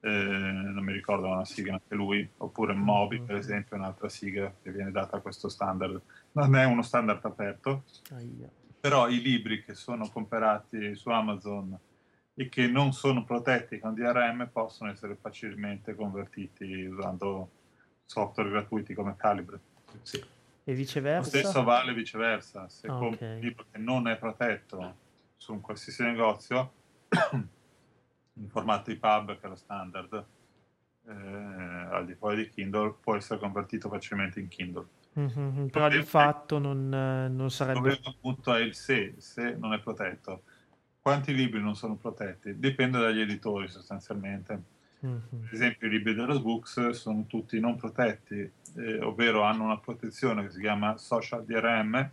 [0.00, 4.52] eh, non mi ricordo una sigla anche lui, oppure Mobi, per esempio, è un'altra sigla
[4.62, 6.00] che viene data a questo standard.
[6.32, 7.82] Non è uno standard aperto,
[8.80, 11.78] però i libri che sono comprati su Amazon
[12.34, 17.50] e che non sono protetti con DRM possono essere facilmente convertiti usando
[18.04, 19.60] software gratuiti come Calibre.
[20.02, 20.24] Sì.
[20.64, 21.30] E viceversa?
[21.30, 22.68] Lo stesso vale viceversa.
[22.68, 23.00] Se okay.
[23.00, 24.96] compri un libro che non è protetto
[25.36, 26.72] su un qualsiasi negozio,
[27.32, 30.24] in formato EPUB, che è lo standard,
[31.06, 34.86] eh, al di fuori di Kindle, può essere convertito facilmente in Kindle.
[35.18, 37.90] Mm-hmm, però di fatto non, non sarebbe...
[37.90, 40.42] Il punto è il se, se non è protetto.
[41.00, 42.58] Quanti libri non sono protetti?
[42.58, 45.44] Dipende dagli editori sostanzialmente Mm-hmm.
[45.46, 50.42] Ad esempio i libri della Books sono tutti non protetti, eh, ovvero hanno una protezione
[50.42, 52.10] che si chiama Social DRM,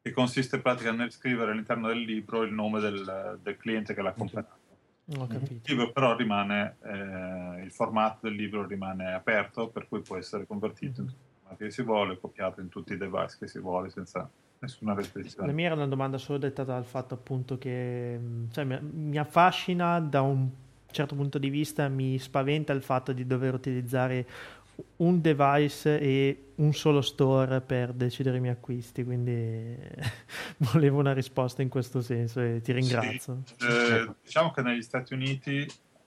[0.00, 4.02] che consiste in pratica nel scrivere all'interno del libro il nome del, del cliente che
[4.02, 4.62] l'ha comprato.
[5.06, 10.46] Il libro però rimane, eh, il formato del libro rimane aperto, per cui può essere
[10.46, 11.10] convertito mm-hmm.
[11.10, 11.16] in
[11.56, 15.46] che si vuole, copiato in tutti i device che si vuole senza nessuna restrizione.
[15.46, 18.18] La mia era una domanda solo dettata dal fatto appunto che
[18.50, 20.48] cioè, mi, affascina da un
[20.90, 24.26] certo punto di vista mi spaventa il fatto di dover utilizzare
[24.96, 29.76] un device e un solo store per decidere i miei acquisti, quindi
[30.72, 33.42] volevo una risposta in questo senso e ti ringrazio.
[33.44, 35.66] Sì, eh, diciamo che negli Stati Uniti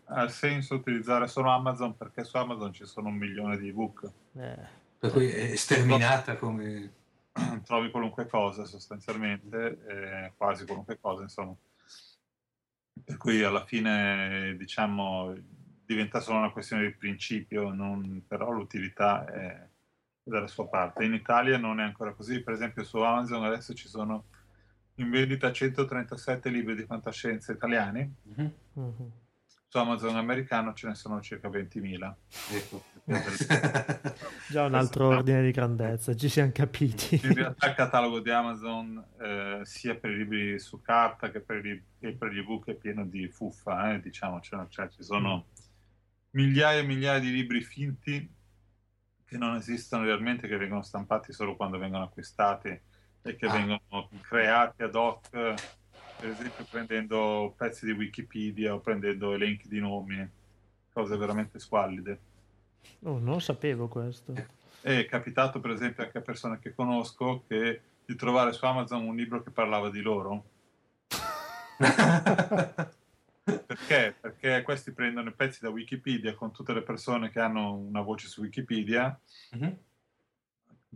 [0.10, 4.10] ha senso utilizzare solo Amazon perché su Amazon ci sono un milione di ebook.
[4.38, 4.86] Eh.
[4.99, 6.93] Per cui è sterminata come...
[7.63, 11.55] Trovi qualunque cosa sostanzialmente, eh, quasi qualunque cosa insomma.
[13.03, 15.36] Per cui alla fine, diciamo,
[15.86, 19.67] diventa solo una questione di principio, non, però l'utilità è
[20.23, 21.05] dalla sua parte.
[21.05, 24.25] In Italia non è ancora così, per esempio su Amazon adesso ci sono
[24.95, 28.13] in vendita 137 libri di fantascienza italiani.
[28.29, 28.47] Mm-hmm.
[29.69, 32.13] Su Amazon americano ce ne sono circa 20.000.
[32.53, 32.84] Ecco.
[34.49, 37.19] Già un altro ordine di grandezza, ci siamo capiti.
[37.21, 41.65] In realtà il catalogo di Amazon, eh, sia per i libri su carta che per,
[41.65, 45.47] i, che per gli ebook, è pieno di fuffa, eh, diciamo, cioè, cioè, ci sono
[46.32, 48.36] migliaia e migliaia di libri finti
[49.25, 52.69] che non esistono realmente, che vengono stampati solo quando vengono acquistati
[53.21, 53.51] e che ah.
[53.51, 55.30] vengono creati ad hoc
[56.19, 60.27] per esempio prendendo pezzi di Wikipedia o prendendo elenchi di nomi,
[60.91, 62.19] cose veramente squallide.
[63.03, 64.34] Oh, non sapevo questo.
[64.82, 69.15] È capitato per esempio anche a persone che conosco che di trovare su Amazon un
[69.15, 70.45] libro che parlava di loro.
[73.43, 74.15] Perché?
[74.19, 78.27] Perché questi prendono i pezzi da Wikipedia con tutte le persone che hanno una voce
[78.27, 79.17] su Wikipedia.
[79.56, 79.71] Mm-hmm.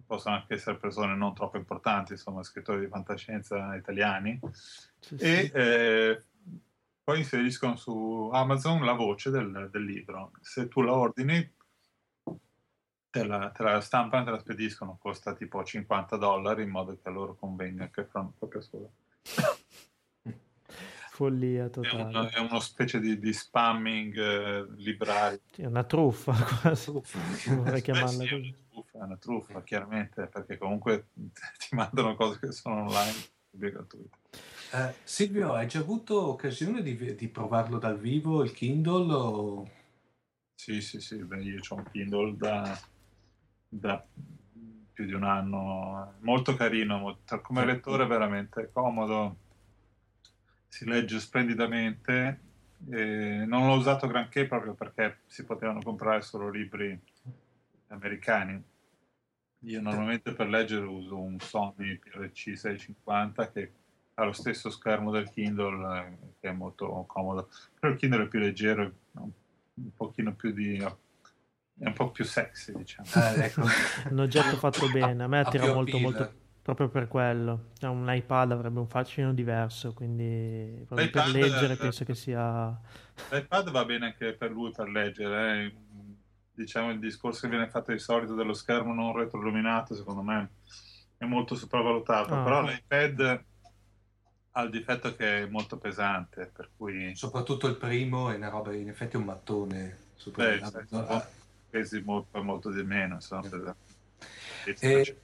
[0.06, 4.40] Possono anche essere persone non troppo importanti, insomma, scrittori di fantascienza italiani
[5.00, 5.52] sì, e sì.
[5.52, 6.24] Eh,
[7.04, 10.32] poi inseriscono su Amazon la voce del, del, libro.
[10.42, 11.54] Se tu la ordini,
[13.10, 16.98] te la, te la stampano e te la spediscono, costa tipo 50 dollari in modo
[17.02, 18.92] che a loro convenga che fanno proprio solo.
[21.12, 22.02] Follia totale.
[22.02, 25.42] È, una, è uno specie di, di spamming eh, librario.
[25.56, 26.92] È una truffa quasi.
[26.92, 28.56] Vorrei chiamarla così.
[29.02, 31.08] È una truffa, chiaramente, perché comunque
[31.58, 33.18] ti mandano cose che sono online
[33.50, 34.16] gratuite.
[34.74, 39.12] Eh, Silvio, hai già avuto occasione di, di provarlo dal vivo il Kindle?
[39.12, 39.70] O...
[40.54, 42.80] Sì, sì, sì, beh, io ho un Kindle da,
[43.68, 44.06] da,
[44.94, 49.36] più di un anno, molto carino, molto, come lettore veramente comodo,
[50.68, 52.40] si legge splendidamente,
[52.92, 56.96] eh, non l'ho usato granché proprio perché si potevano comprare solo libri
[57.88, 58.70] americani.
[59.66, 63.72] Io normalmente per leggere uso un Sony PLC 650 che
[64.16, 68.28] ha lo stesso schermo del Kindle eh, che è molto comodo però il Kindle è
[68.28, 73.62] più leggero un pochino più di è un po' più sexy diciamo eh, ecco.
[74.10, 77.72] un oggetto fatto bene a me attira molto molto proprio per quello.
[77.78, 82.80] Cioè, un iPad avrebbe un fascino diverso, quindi per leggere penso che sia...
[83.32, 85.74] L'iPad va bene anche per lui per leggere, eh.
[86.62, 90.50] Diciamo il discorso che viene fatto di solito dello schermo non retroilluminato, secondo me
[91.18, 92.44] è molto sopravvalutato, ah.
[92.44, 93.44] però l'iPad
[94.54, 97.16] ha il difetto che è molto pesante, per cui...
[97.16, 99.98] Soprattutto il primo è una roba, in effetti è un mattone.
[100.16, 100.60] Super...
[100.60, 101.28] Beh, ah.
[101.70, 103.76] pesi molto, molto di meno, insomma.
[104.66, 104.76] Eh.
[104.80, 105.18] E...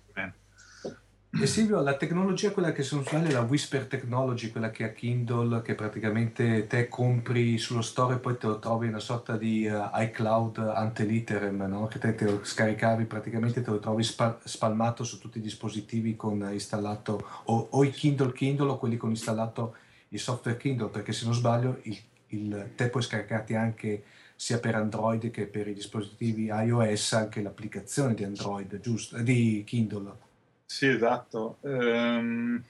[1.40, 5.62] E Silvio, la tecnologia, quella che sono usate, la Whisper Technology, quella che ha Kindle,
[5.62, 9.90] che praticamente te compri sullo store e poi te lo trovi una sorta di uh,
[9.94, 11.86] iCloud ante literem, no?
[11.86, 16.16] che te, te, lo scaricavi praticamente, te lo trovi spa- spalmato su tutti i dispositivi
[16.16, 19.76] con installato o, o, i Kindle Kindle o quelli con installato
[20.10, 24.04] il software Kindle, perché se non sbaglio il, il, te puoi scaricarti anche
[24.36, 29.20] sia per Android che per i dispositivi iOS anche l'applicazione di Android, giusto?
[29.20, 30.27] Di Kindle.
[30.68, 31.60] Sì, esatto.
[31.62, 32.62] Um,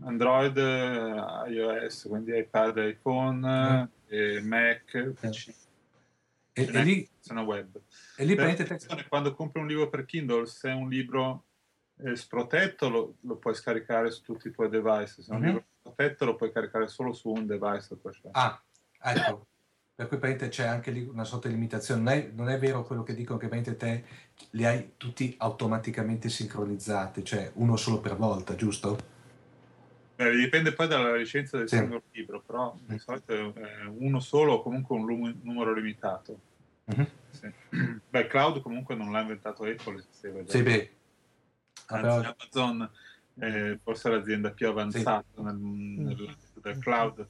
[0.00, 3.84] Android, iOS, quindi iPad, iPhone, mm.
[4.08, 5.54] e Mac, PC.
[6.52, 7.80] E, e lì sono web.
[8.16, 11.44] E lì prendete quando compri un libro per Kindle, se è un libro
[11.98, 15.46] eh, sprotetto lo, lo, puoi scaricare su tutti i tuoi device, se è un mm-hmm.
[15.46, 17.96] libro protetto lo puoi caricare solo su un device.
[18.32, 18.60] Ah,
[19.00, 19.46] ecco.
[19.98, 22.00] Per cui praticamente c'è anche lì una sorta di limitazione.
[22.00, 24.04] Non è, non è vero quello che dicono che praticamente
[24.36, 28.96] te li hai tutti automaticamente sincronizzati, cioè uno solo per volta, giusto?
[30.14, 31.78] Beh, dipende poi dalla licenza del sì.
[31.78, 32.98] singolo libro, però di mm.
[32.98, 36.38] solito è uno solo o comunque un lum- numero limitato.
[36.94, 37.06] Mm-hmm.
[37.30, 37.52] Sì.
[38.08, 40.92] Beh, cloud comunque non l'ha inventato Apple, se sì, beh.
[41.86, 42.88] Anzi, Amazon
[43.34, 45.42] è forse l'azienda più avanzata sì.
[45.42, 47.28] nel, nel, del cloud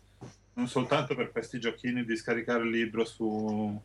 [0.58, 3.80] non soltanto per questi giochini di scaricare il libro su,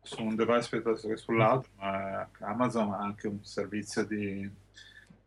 [0.00, 4.50] su un device piuttosto che sull'altro, ma Amazon ha anche un servizio di,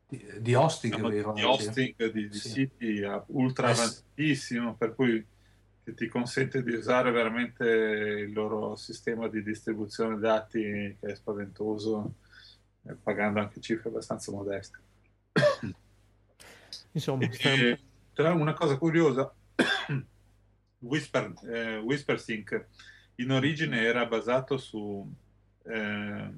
[0.08, 1.34] di, di hosting, diciamo, vero?
[1.34, 2.50] Di hosting di, di sì.
[2.50, 5.24] siti ultra avanzatissimo, per cui
[5.84, 12.16] che ti consente di usare veramente il loro sistema di distribuzione dati che è spaventoso,
[12.88, 14.80] eh, pagando anche cifre abbastanza modeste.
[16.94, 17.80] Insomma, e,
[18.12, 19.32] tra una cosa curiosa
[20.80, 22.66] Whisper, eh, WhisperSync
[23.16, 25.06] in origine era basato su,
[25.64, 26.30] eh,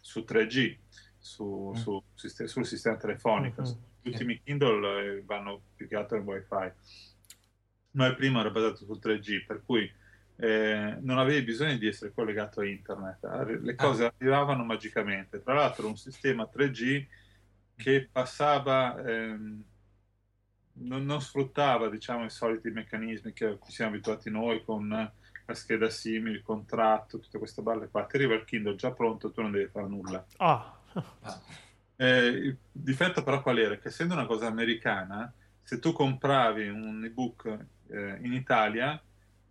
[0.00, 0.76] su 3G,
[1.18, 1.78] su, mm.
[1.78, 3.62] su, sul sistema telefonico.
[3.62, 3.72] Mm-hmm.
[4.02, 6.72] Gli ultimi Kindle eh, vanno più che altro in WiFi,
[7.92, 9.90] ma il primo era basato sul 3G, per cui
[10.36, 13.24] eh, non avevi bisogno di essere collegato a internet,
[13.60, 13.74] le ah.
[13.74, 14.14] cose ah.
[14.16, 15.42] arrivavano magicamente.
[15.42, 17.06] Tra l'altro un sistema 3G
[17.76, 19.02] che passava...
[19.04, 19.64] Ehm,
[20.74, 24.88] non, non, sfruttava diciamo, i soliti meccanismi che a cui siamo abituati noi con
[25.46, 28.04] la scheda SIM, il contratto, tutte queste balle qua.
[28.04, 30.24] Ti arriva il Kindle già pronto, tu non devi fare nulla.
[30.38, 30.78] Ah.
[31.96, 33.78] Eh, il difetto però qual era?
[33.78, 35.32] Che essendo una cosa americana,
[35.62, 37.56] se tu compravi un ebook
[37.88, 39.00] eh, in Italia,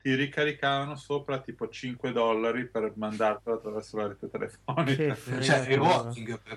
[0.04, 5.16] ti ricaricavano sopra tipo 5 dollari per mandartelo attraverso la rete telefonica.
[5.40, 5.80] Cioè,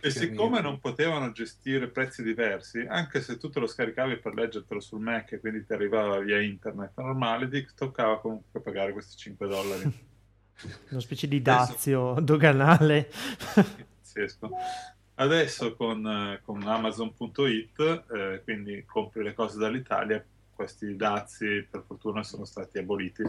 [0.01, 4.81] e siccome non potevano gestire prezzi diversi, anche se tu te lo scaricavi per leggertelo
[4.81, 9.47] sul Mac e quindi ti arrivava via internet normale, ti toccava comunque pagare questi 5
[9.47, 9.83] dollari.
[10.91, 12.25] Una specie di dazio Adesso...
[12.27, 13.11] doganale.
[13.55, 14.51] Pazzesco.
[15.15, 20.23] Adesso con, eh, con Amazon.it, eh, quindi compri le cose dall'Italia,
[20.57, 23.23] questi dazi per fortuna sono stati aboliti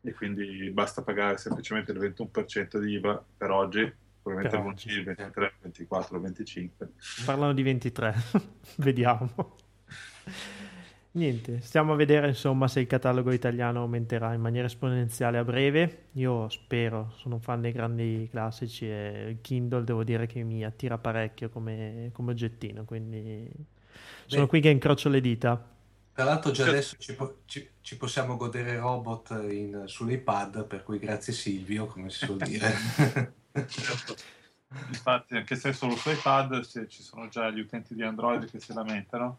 [0.00, 5.52] e quindi basta pagare semplicemente il 21% di IVA per oggi, probabilmente il 23, il
[5.60, 6.88] 24, il 25.
[7.26, 8.14] Parlano di 23,
[8.78, 9.56] vediamo.
[11.10, 16.06] Niente, stiamo a vedere insomma se il catalogo italiano aumenterà in maniera esponenziale a breve.
[16.12, 20.64] Io spero, sono un fan dei grandi classici e il Kindle devo dire che mi
[20.64, 23.50] attira parecchio come, come oggettino, quindi
[24.26, 24.48] sono Beh.
[24.48, 25.76] qui che incrocio le dita.
[26.18, 31.32] Tra l'altro già adesso ci, ci, ci possiamo godere robot in, sull'iPad, per cui grazie
[31.32, 32.74] Silvio, come si suol dire.
[33.68, 34.16] certo.
[34.88, 38.58] Infatti, anche se solo su iPad se ci sono già gli utenti di Android che
[38.58, 39.38] si lamentano.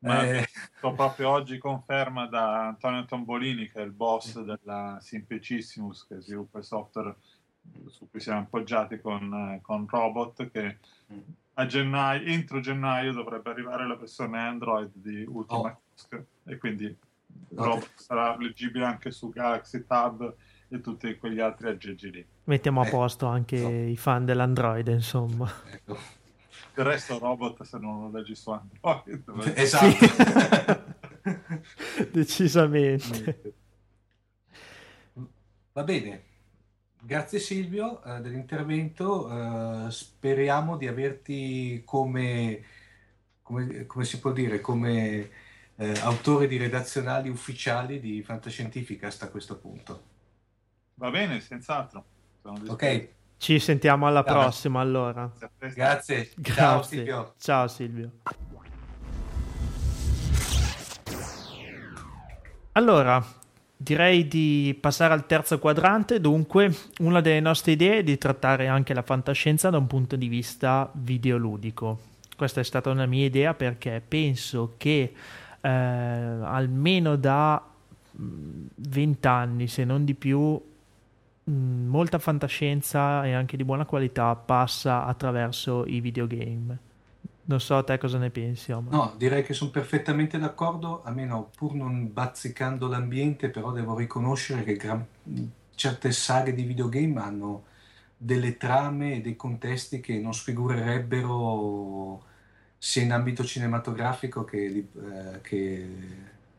[0.00, 0.48] Ma eh...
[0.80, 6.64] proprio oggi conferma da Antonio Tombolini, che è il boss della Simplicissimus, che sviluppa il
[6.64, 7.14] software
[7.86, 10.78] su cui siamo appoggiati con, con Robot, che
[11.12, 11.20] mm.
[11.58, 15.78] A gennaio, entro gennaio dovrebbe arrivare la versione Android di Ultima
[16.10, 16.94] oh e quindi
[17.54, 17.82] okay.
[17.94, 20.34] sarà leggibile anche su Galaxy Tab
[20.68, 22.26] e tutti quegli altri aggeggi lì.
[22.44, 23.68] Mettiamo a eh, posto anche so.
[23.68, 25.50] i fan dell'Android, insomma.
[25.70, 25.98] Ecco.
[26.78, 29.52] Il resto robot se non lo leggi su Android.
[29.56, 30.84] Esatto.
[32.12, 33.54] Decisamente.
[35.72, 36.24] Va bene.
[37.06, 39.26] Grazie Silvio eh, dell'intervento.
[39.26, 42.64] Uh, speriamo di averti come
[43.46, 45.30] come, come si può dire, come
[45.76, 50.02] eh, autore di redazionali ufficiali di Fantascientificast a questo punto.
[50.94, 52.04] Va bene, senz'altro.
[52.42, 53.08] Ok.
[53.36, 54.40] Ci sentiamo alla Ciao.
[54.40, 55.30] prossima allora.
[55.58, 56.30] Grazie.
[56.34, 56.42] Grazie.
[56.42, 57.34] Ciao Silvio.
[57.38, 58.12] Ciao Silvio.
[62.72, 63.24] Allora,
[63.76, 66.20] direi di passare al terzo quadrante.
[66.20, 70.28] Dunque, una delle nostre idee è di trattare anche la fantascienza da un punto di
[70.28, 72.00] vista videoludico.
[72.36, 75.12] Questa è stata una mia idea perché penso che
[75.60, 77.62] eh, almeno da
[78.20, 80.60] mm, vent'anni, se non di più,
[81.50, 86.78] mm, molta fantascienza e anche di buona qualità passa attraverso i videogame.
[87.46, 88.72] Non so te cosa ne pensi.
[88.72, 88.92] Omar.
[88.92, 94.74] No, direi che sono perfettamente d'accordo, almeno pur non bazzicando l'ambiente, però devo riconoscere che
[94.74, 95.04] gran...
[95.74, 97.64] certe saghe di videogame hanno
[98.16, 102.24] delle trame e dei contesti che non sfigurerebbero
[102.78, 105.88] sia in ambito cinematografico che, eh, che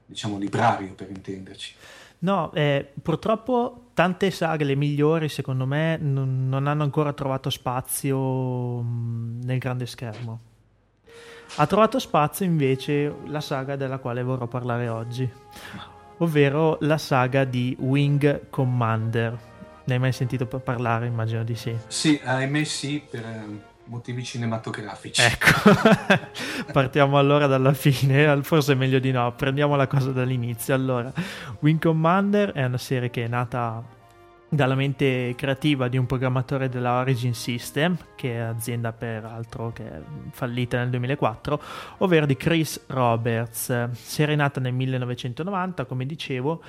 [0.06, 1.76] diciamo librario per intenderci.
[2.20, 8.82] No, eh, purtroppo tante saghe, le migliori secondo me, non, non hanno ancora trovato spazio
[8.82, 10.47] mh, nel grande schermo.
[11.60, 15.28] Ha trovato spazio invece la saga della quale vorrò parlare oggi,
[16.20, 19.38] ovvero la saga di Wing Commander.
[19.86, 21.08] Ne hai mai sentito parlare?
[21.08, 21.76] Immagino di sì.
[21.88, 23.24] Sì, ahimè sì, per
[23.86, 25.20] motivi cinematografici.
[25.20, 25.72] Ecco,
[26.72, 30.76] partiamo allora dalla fine, forse è meglio di no, prendiamo la cosa dall'inizio.
[30.76, 31.12] Allora,
[31.62, 33.84] Wing Commander è una serie che è nata
[34.50, 40.00] dalla mente creativa di un programmatore della Origin System, che è azienda peraltro che è
[40.32, 41.62] fallita nel 2004,
[41.98, 43.90] ovvero di Chris Roberts.
[43.92, 46.62] Serie nata nel 1990, come dicevo.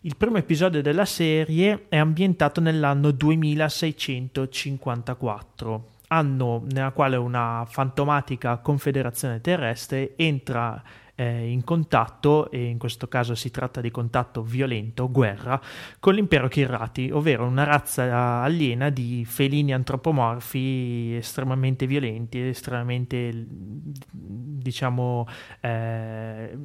[0.00, 9.40] Il primo episodio della serie è ambientato nell'anno 2654 anno nella quale una fantomatica confederazione
[9.40, 10.82] terrestre entra
[11.16, 15.60] eh, in contatto, e in questo caso si tratta di contatto violento, guerra,
[16.00, 25.26] con l'impero Kirrati, ovvero una razza aliena di felini antropomorfi estremamente violenti, estremamente, diciamo,
[25.60, 26.56] eh,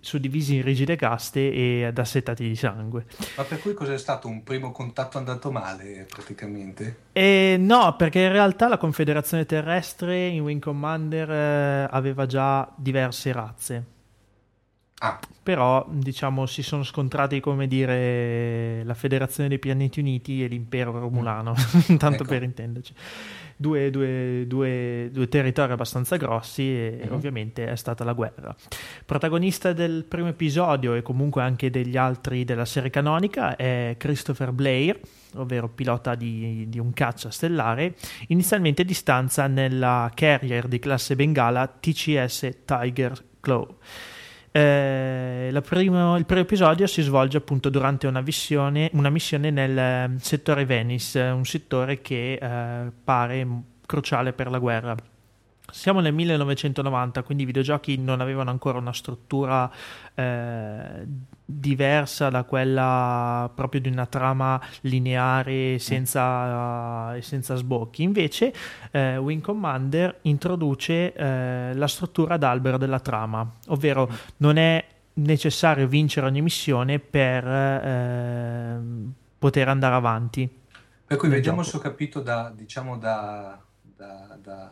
[0.00, 3.06] suddivisi in rigide caste e ad assetati di sangue.
[3.36, 7.02] Ma per cui cos'è stato un primo contatto andato male, praticamente?
[7.12, 13.32] Eh, no, perché in realtà la Confederazione Terrestre in Wing Commander eh, aveva già diverse
[13.32, 13.73] razze
[15.04, 15.20] Ah.
[15.42, 21.54] Però, diciamo, si sono scontrati, come dire, la Federazione dei Pianeti Uniti e l'impero romulano,
[21.92, 21.96] mm.
[21.96, 22.32] tanto ecco.
[22.32, 22.94] per intenderci.
[23.54, 27.12] Due, due, due, due, territori abbastanza grossi e mm-hmm.
[27.12, 28.56] ovviamente è stata la guerra.
[29.04, 34.98] Protagonista del primo episodio e comunque anche degli altri della serie canonica è Christopher Blair,
[35.34, 37.94] ovvero pilota di, di un caccia stellare,
[38.28, 43.76] inizialmente di stanza nella carrier di classe Bengala TCS Tiger Claw.
[44.56, 50.16] Eh, primo, il primo episodio si svolge appunto durante una, visione, una missione nel ehm,
[50.18, 53.48] settore Venice, un settore che eh, pare
[53.84, 54.94] cruciale per la guerra.
[55.70, 59.70] Siamo nel 1990, quindi i videogiochi non avevano ancora una struttura
[60.14, 61.06] eh,
[61.44, 68.02] diversa da quella proprio di una trama lineare senza, senza sbocchi.
[68.02, 68.52] Invece,
[68.90, 74.08] eh, Wing Commander introduce eh, la struttura d'albero della trama, ovvero
[74.38, 74.84] non è
[75.14, 78.80] necessario vincere ogni missione per eh,
[79.38, 80.60] poter andare avanti.
[81.06, 84.70] Per cui vediamo se ho capito da, diciamo da, da, da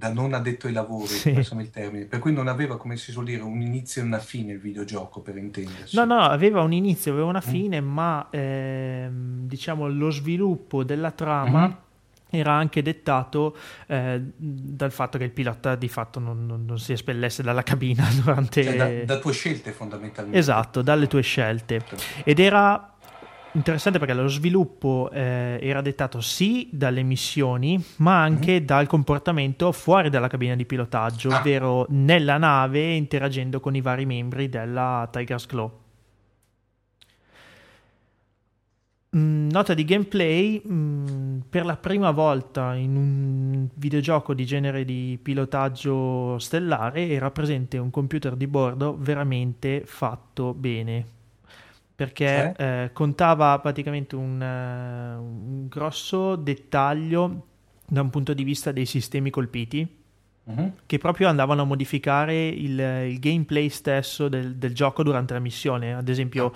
[0.00, 1.28] da non addetto ai lavori, sì.
[1.28, 4.52] il termine, per cui non aveva, come si suol dire, un inizio e una fine
[4.52, 5.94] il videogioco, per intendersi.
[5.94, 7.50] No, no, aveva un inizio, aveva una mm.
[7.50, 7.86] fine, mm.
[7.86, 11.66] ma ehm, diciamo lo sviluppo della trama...
[11.66, 11.88] Mm-hmm
[12.32, 13.56] era anche dettato
[13.88, 18.06] eh, dal fatto che il pilota di fatto non, non, non si espellesse dalla cabina
[18.22, 18.62] durante...
[18.62, 20.38] Cioè, da, da, tue scelte fondamentalmente.
[20.38, 21.84] Esatto, dalle tue scelte.
[22.22, 22.89] Ed era
[23.52, 28.64] interessante perché lo sviluppo eh, era dettato sì dalle missioni, ma anche mm-hmm.
[28.64, 31.38] dal comportamento fuori dalla cabina di pilotaggio, ah.
[31.38, 35.78] ovvero nella nave interagendo con i vari membri della Tiger's Claw.
[39.16, 45.18] Mm, nota di gameplay, mm, per la prima volta in un videogioco di genere di
[45.20, 51.18] pilotaggio stellare era presente un computer di bordo veramente fatto bene
[52.00, 52.84] perché eh?
[52.84, 57.48] Eh, contava praticamente un, uh, un, grosso dettaglio
[57.86, 59.99] da un punto di vista dei sistemi colpiti,
[60.44, 60.72] uh-huh.
[60.86, 65.94] che proprio andavano a modificare il, il gameplay stesso del, del, gioco durante la missione.
[65.94, 66.54] Ad esempio, oh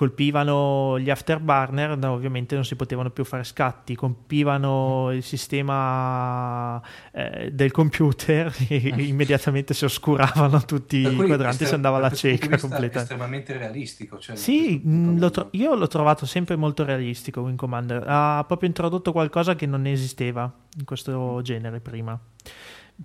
[0.00, 6.80] colpivano gli afterburner, no, ovviamente non si potevano più fare scatti, colpivano il sistema
[7.12, 12.96] eh, del computer e immediatamente si oscuravano tutti i quadranti, si andava alla cieca completamente.
[12.96, 14.18] È estremamente realistico.
[14.18, 18.70] Cioè sì, mm, l'ho tro- io l'ho trovato sempre molto realistico Wing Commander, ha proprio
[18.70, 22.18] introdotto qualcosa che non esisteva in questo genere prima.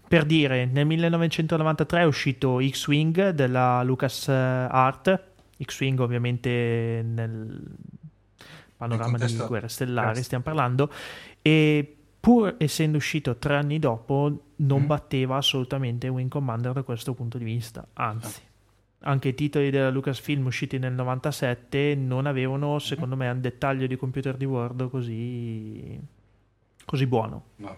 [0.08, 5.34] Per dire, nel 1993 è uscito X-Wing della Lucas Art
[5.64, 7.62] X-Wing ovviamente nel
[8.76, 10.92] panorama di Guerre Stellari stiamo parlando
[11.42, 14.86] e pur essendo uscito tre anni dopo non mm.
[14.86, 18.42] batteva assolutamente Wing Commander da questo punto di vista anzi
[19.00, 19.10] ah.
[19.12, 23.96] anche i titoli della Lucasfilm usciti nel 97 non avevano secondo me un dettaglio di
[23.96, 25.98] computer di Word così
[26.84, 27.78] così buono no.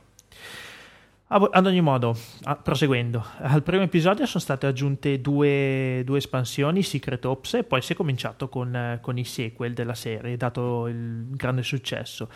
[1.29, 2.15] Ad ogni modo,
[2.63, 7.91] proseguendo, al primo episodio sono state aggiunte due, due espansioni, Secret Ops, e poi si
[7.91, 12.29] è cominciato con, con, i sequel della serie, dato il grande successo.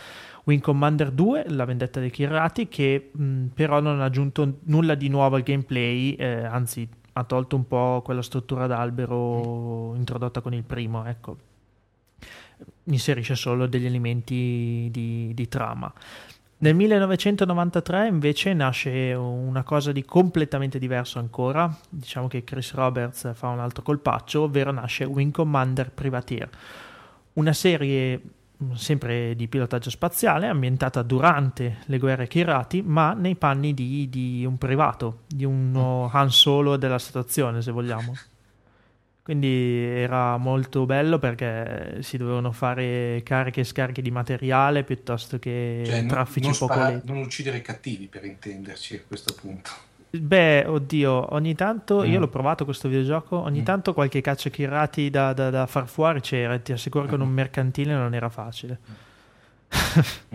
[0.44, 5.08] Wing Commander 2, la vendetta dei Kirati, che mh, però non ha aggiunto nulla di
[5.08, 10.64] nuovo al gameplay, eh, anzi ha tolto un po' quella struttura d'albero introdotta con il
[10.64, 11.38] primo, ecco.
[12.84, 15.94] Inserisce solo degli elementi di, di trama.
[16.62, 23.48] Nel 1993 invece nasce una cosa di completamente diverso ancora, diciamo che Chris Roberts fa
[23.48, 26.48] un altro colpaccio, ovvero nasce Wing Commander Privateer,
[27.34, 28.22] una serie
[28.64, 34.46] mm, sempre di pilotaggio spaziale ambientata durante le guerre Kirati ma nei panni di, di
[34.46, 38.14] un privato, di uno Han Solo della situazione se vogliamo.
[39.24, 45.84] Quindi era molto bello perché si dovevano fare cariche e scariche di materiale piuttosto che
[45.86, 49.70] cioè, traffici non, non poco spara- Non uccidere i cattivi per intenderci a questo punto.
[50.14, 52.06] Beh, oddio, ogni tanto, mm.
[52.06, 53.64] io l'ho provato questo videogioco, ogni mm.
[53.64, 57.18] tanto qualche caccia chirati da, da, da, far fuori c'era, ti assicuro che mm.
[57.18, 58.80] con un mercantile non era facile.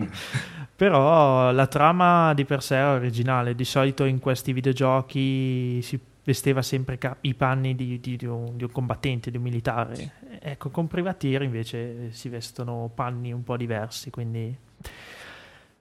[0.01, 0.05] Mm.
[0.75, 6.61] Però la trama di per sé è originale, di solito in questi videogiochi si vesteva
[6.61, 10.11] sempre ca- i panni di, di, di, un, di, un, combattente, di un militare.
[10.41, 14.53] Ecco, con Privateer invece si vestono panni un po' diversi, quindi...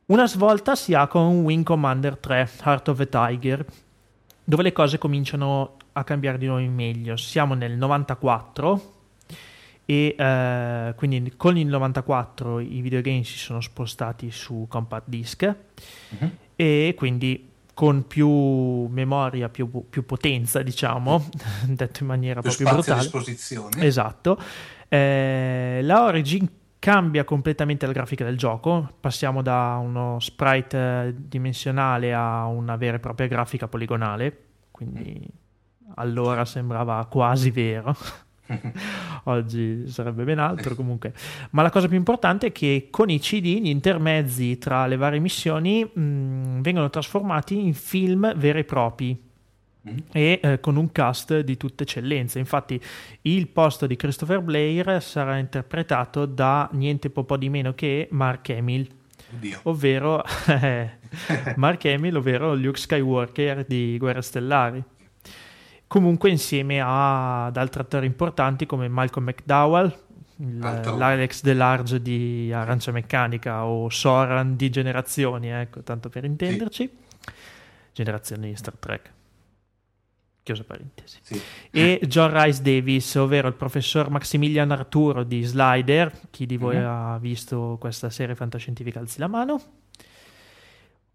[0.07, 3.66] Una svolta si ha con Wing Commander 3, Heart of the Tiger,
[4.44, 7.16] dove le cose cominciano a cambiare di nuovo in meglio.
[7.16, 8.94] Siamo nel 94
[9.84, 15.55] e eh, quindi con il 94 i videogame si sono spostati su compact disc
[16.11, 16.30] uh-huh.
[16.55, 21.28] e quindi con più memoria, più, più potenza, diciamo,
[21.68, 23.02] detto in maniera più proprio brutale.
[23.02, 23.84] Esposizione.
[23.84, 24.40] Esatto.
[24.88, 26.48] Eh, la Origin
[26.78, 33.00] cambia completamente la grafica del gioco, passiamo da uno sprite dimensionale a una vera e
[33.00, 35.90] propria grafica poligonale, quindi mm.
[35.96, 37.94] allora sembrava quasi vero.
[39.24, 41.12] Oggi sarebbe ben altro comunque.
[41.51, 45.18] Ma la cosa più importante è che con i CD gli intermezzi tra le varie
[45.18, 49.20] missioni mh, mm, vengono trasformati in film veri e propri
[49.88, 49.97] mm.
[50.12, 52.38] e eh, con un cast di tutta eccellenza.
[52.38, 52.80] Infatti,
[53.22, 58.86] il posto di Christopher Blair sarà interpretato da niente po' di meno che Mark Hamill.
[59.34, 59.61] Oddio.
[59.64, 60.22] Ovvero
[61.57, 64.82] Mark Hamill, ovvero Luke Skywalker di Guerre Stellari
[65.87, 70.05] comunque insieme a, ad altri attori importanti come Malcolm McDowell,
[70.39, 76.84] il, l'Alex DeLarge di Arancia Meccanica o Soran di Generazioni, ecco, tanto per intenderci.
[76.84, 77.32] Sì.
[77.93, 79.12] Generazioni di Star Trek.
[80.43, 81.18] Chiusa parentesi.
[81.22, 81.41] Sì.
[81.70, 86.12] E John Rice Davis, ovvero il professor Maximilian Arturo di Slider.
[86.30, 86.87] Chi di voi mm-hmm.
[86.87, 89.61] ha visto questa serie fantascientifica alzi la mano.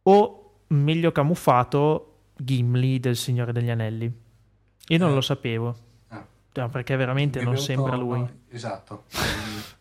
[0.03, 4.11] O meglio camuffato Gimli del Signore degli Anelli.
[4.91, 5.15] Io non eh.
[5.15, 5.75] lo sapevo.
[6.09, 6.25] Ah.
[6.53, 8.19] No, perché veramente non sembra lui.
[8.19, 9.05] No, esatto.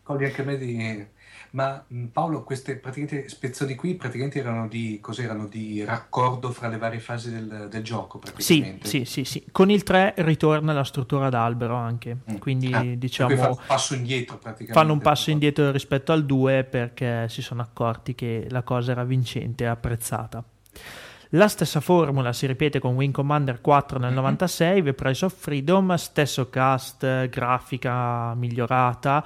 [0.03, 1.19] Cogli anche me di...
[1.53, 1.83] Ma
[2.13, 7.29] Paolo, queste praticamente spezzoni qui praticamente erano di, cos'erano, di raccordo fra le varie fasi
[7.29, 8.21] del, del gioco?
[8.37, 12.37] Sì, sì, sì, sì, Con il 3 ritorna la struttura d'albero anche, mm.
[12.37, 13.35] quindi ah, diciamo...
[13.35, 14.71] Fanno un passo indietro praticamente.
[14.71, 19.03] Fanno un passo indietro rispetto al 2 perché si sono accorti che la cosa era
[19.03, 20.41] vincente e apprezzata.
[21.35, 24.85] La stessa formula si ripete con Wing Commander 4 nel 96, mhm.
[24.85, 29.23] The Price of Freedom, stesso cast, grafica migliorata.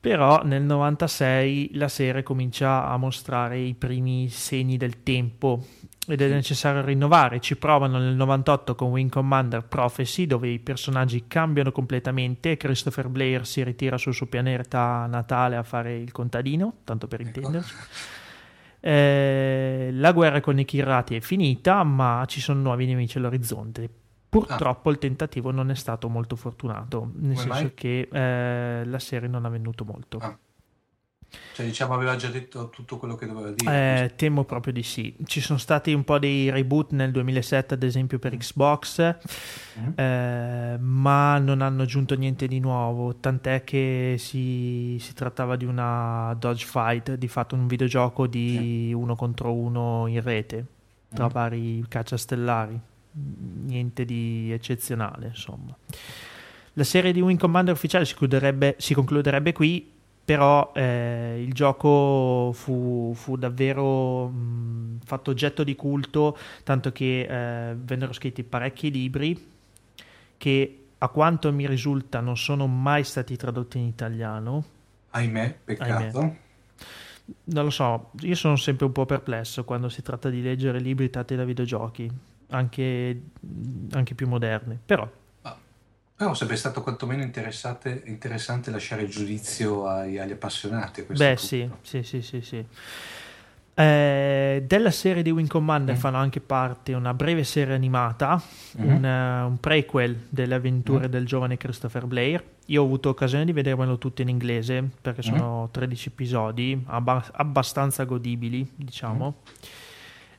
[0.00, 5.64] Però nel 96 la serie comincia a mostrare i primi segni del tempo
[6.06, 7.40] ed è necessario rinnovare.
[7.40, 13.46] Ci provano nel 98 con Wing Commander Prophecy, dove i personaggi cambiano completamente Christopher Blair
[13.46, 17.50] si ritira sul suo pianeta natale a fare il contadino, tanto per ecco.
[18.86, 23.88] Eh, la guerra con i Kirati è finita, ma ci sono nuovi nemici all'orizzonte.
[24.28, 24.92] Purtroppo ah.
[24.92, 27.72] il tentativo non è stato molto fortunato, nel Come senso mai?
[27.74, 30.18] che eh, la serie non ha venuto molto.
[30.18, 30.36] Ah.
[31.54, 34.04] Cioè, diciamo, aveva già detto tutto quello che doveva dire.
[34.04, 35.14] Eh, temo proprio di sì.
[35.24, 38.38] Ci sono stati un po' dei reboot nel 2007, ad esempio, per mm.
[38.38, 39.16] Xbox,
[39.78, 39.88] mm.
[39.94, 43.14] eh, ma non hanno aggiunto niente di nuovo.
[43.14, 48.92] Tant'è che si, si trattava di una Dodge Fight, di fatto un videogioco di sì.
[48.92, 50.66] uno contro uno in rete,
[51.14, 51.30] tra mm.
[51.30, 52.80] vari cacciastellari.
[53.12, 55.76] Niente di eccezionale, insomma.
[56.72, 58.16] La serie di Wing Commander ufficiale si,
[58.78, 59.92] si concluderebbe qui
[60.24, 67.74] però eh, il gioco fu, fu davvero mh, fatto oggetto di culto, tanto che eh,
[67.74, 69.52] vennero scritti parecchi libri
[70.38, 74.64] che a quanto mi risulta non sono mai stati tradotti in italiano.
[75.10, 76.18] Ahimè, peccato.
[76.18, 76.36] Ahimè.
[77.44, 81.10] Non lo so, io sono sempre un po' perplesso quando si tratta di leggere libri
[81.10, 82.10] tratti da videogiochi,
[82.48, 83.22] anche,
[83.92, 85.08] anche più moderni, però
[86.24, 91.02] però sarebbe stato quantomeno interessante lasciare il giudizio ai, agli appassionati.
[91.02, 92.64] Beh, sì, sì, sì, sì, sì.
[93.76, 95.98] Eh, della serie di Wing Commander mm.
[95.98, 98.40] fanno anche parte una breve serie animata,
[98.80, 98.94] mm-hmm.
[98.94, 101.10] un, uh, un, prequel delle avventure mm.
[101.10, 102.42] del giovane Christopher Blair.
[102.66, 105.36] Io ho avuto occasione di vedermelo tutto in inglese perché mm.
[105.36, 109.34] sono 13 episodi abba- abbastanza godibili, diciamo.
[109.36, 109.62] Mm.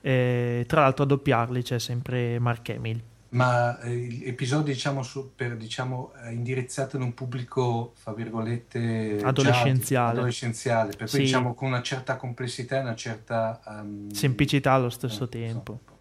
[0.01, 3.01] Eh, tra l'altro a doppiarli c'è sempre Mark Hamill
[3.35, 10.05] ma eh, episodi diciamo, su, per, diciamo eh, indirizzati ad un pubblico fra virgolette adolescenziale,
[10.13, 10.89] già, adolescenziale.
[10.95, 11.25] per cui sì.
[11.25, 15.94] diciamo con una certa complessità e una certa um, semplicità allo stesso eh, tempo so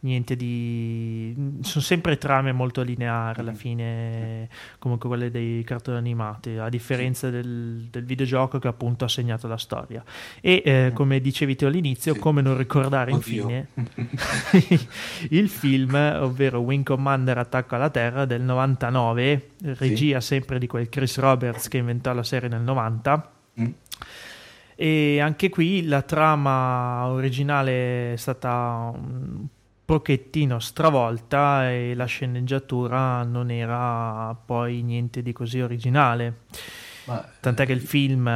[0.00, 1.34] niente di...
[1.62, 3.54] sono sempre trame molto lineari alla mm.
[3.54, 4.48] fine,
[4.78, 9.56] comunque quelle dei cartoni animati, a differenza del, del videogioco che appunto ha segnato la
[9.56, 10.02] storia.
[10.40, 10.94] E eh, mm.
[10.94, 12.18] come dicevi tu all'inizio, sì.
[12.18, 13.42] come non ricordare Oddio.
[13.42, 13.68] infine
[15.30, 20.26] il film, ovvero Wing Commander Attacco alla Terra del 99, regia sì.
[20.26, 23.32] sempre di quel Chris Roberts che inventò la serie nel 90.
[23.60, 23.66] Mm.
[24.76, 29.46] E anche qui la trama originale è stata un
[29.84, 36.42] pochettino stravolta e la sceneggiatura non era poi niente di così originale.
[37.06, 38.30] Ma, Tant'è che il film,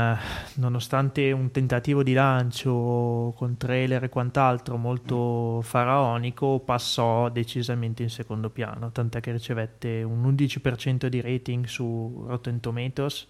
[0.57, 8.51] nonostante un tentativo di lancio con trailer e quant'altro molto faraonico, passò decisamente in secondo
[8.51, 8.91] piano.
[8.91, 13.27] Tant'è che ricevette un 11% di rating su Rotten Tomatoes,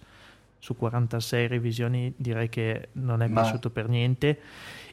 [0.57, 3.41] su 46 revisioni, direi che non è Ma...
[3.41, 4.39] piaciuto per niente,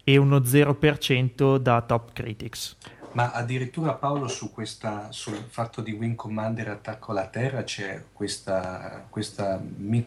[0.05, 2.77] e uno 0% da Top Critics.
[3.17, 9.07] Ma addirittura Paolo su questa, sul fatto di Wing Commander attacco alla Terra c'è questa,
[9.09, 10.07] questa mi,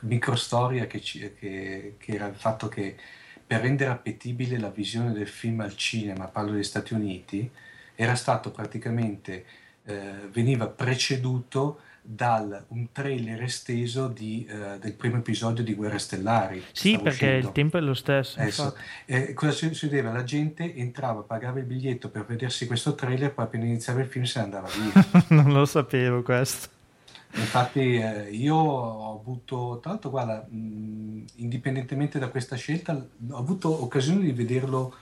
[0.00, 2.96] microstoria che, che, che, era il fatto che
[3.46, 7.48] per rendere appetibile la visione del film al cinema, parlo degli Stati Uniti,
[7.94, 9.44] era stato praticamente,
[9.84, 16.62] eh, veniva preceduto da un trailer esteso di, uh, del primo episodio di Guerre Stellari.
[16.72, 17.46] Sì, perché uscendo.
[17.46, 18.40] il tempo è lo stesso.
[19.06, 20.10] Eh, cosa succedeva?
[20.12, 24.24] La gente entrava, pagava il biglietto per vedersi questo trailer, poi appena iniziava il film
[24.24, 25.24] se ne andava via.
[25.40, 26.68] non lo sapevo questo.
[27.34, 33.82] Infatti eh, io ho avuto, tra l'altro guarda, mh, indipendentemente da questa scelta, ho avuto
[33.82, 34.94] occasione di vederlo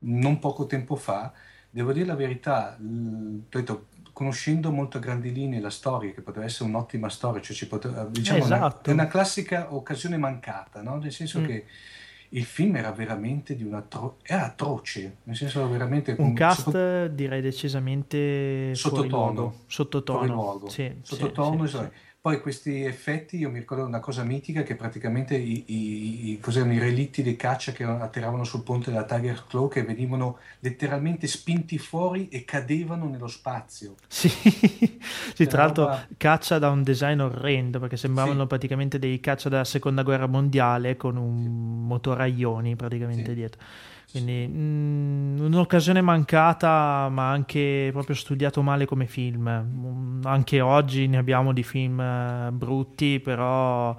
[0.00, 1.32] non poco tempo fa,
[1.70, 6.46] devo dire la verità, l- detto, conoscendo molto a grandi linee la storia, che poteva
[6.46, 8.90] essere un'ottima storia, cioè poteva, diciamo esatto.
[8.90, 10.96] una, una classica occasione mancata, no?
[10.96, 11.44] nel senso mm.
[11.44, 11.66] che
[12.30, 17.08] il film era veramente di una tro- era atroce, nel senso veramente un cast sotto...
[17.08, 21.88] direi decisamente sottotono, sottotono, sì, sottotono, sì, sì,
[22.24, 26.72] poi questi effetti, io mi ricordo una cosa mitica che praticamente i, i, i, cos'erano,
[26.72, 31.76] i relitti di caccia che atterravano sul ponte della Tiger Claw che venivano letteralmente spinti
[31.76, 33.96] fuori e cadevano nello spazio.
[34.06, 34.30] Sì,
[35.34, 36.06] sì tra l'altro roba...
[36.16, 38.46] caccia da un design orrendo perché sembravano sì.
[38.46, 43.34] praticamente dei caccia della seconda guerra mondiale con un motore a ioni praticamente sì.
[43.34, 43.60] dietro.
[44.14, 49.48] Quindi mh, mm, un'occasione mancata, ma anche proprio studiato male come film.
[49.48, 53.92] Mm, anche oggi ne abbiamo di film eh, brutti, però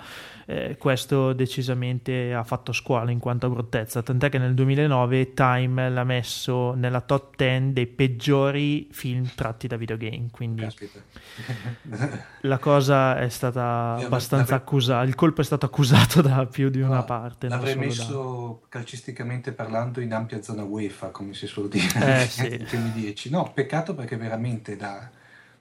[0.46, 5.89] eh, questo decisamente ha fatto scuola in quanto a bruttezza, tant'è che nel 2009 Time
[5.89, 10.68] l'ha messo nella top 10 dei peggiori film tratti da videogame, quindi
[12.41, 16.82] la cosa è stata Io abbastanza accusata, il colpo è stato accusato da più di
[16.82, 17.48] una no, parte.
[17.48, 18.68] L'avrei messo da...
[18.70, 22.91] calcisticamente parlando in ampia zona UEFA, come si suol dire, eh, sì.
[22.93, 23.30] 10.
[23.30, 25.10] No, peccato perché veramente da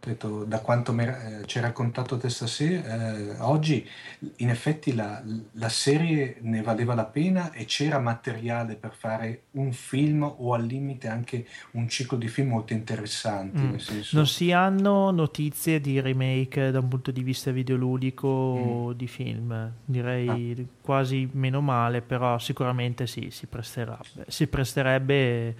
[0.04, 3.88] detto, da quanto eh, ci hai raccontato te stasera, eh, oggi
[4.36, 9.72] in effetti la, la, serie ne valeva la pena e c'era materiale per fare un
[9.72, 13.60] film o al limite anche un ciclo di film molto interessanti.
[13.60, 14.00] Mm.
[14.12, 18.90] Non si hanno notizie di remake da un punto di vista videoludico mm.
[18.92, 20.64] di film, direi ah.
[20.80, 24.26] quasi meno male, però sicuramente sì, si presterebbe.
[24.28, 25.56] Si presterebbe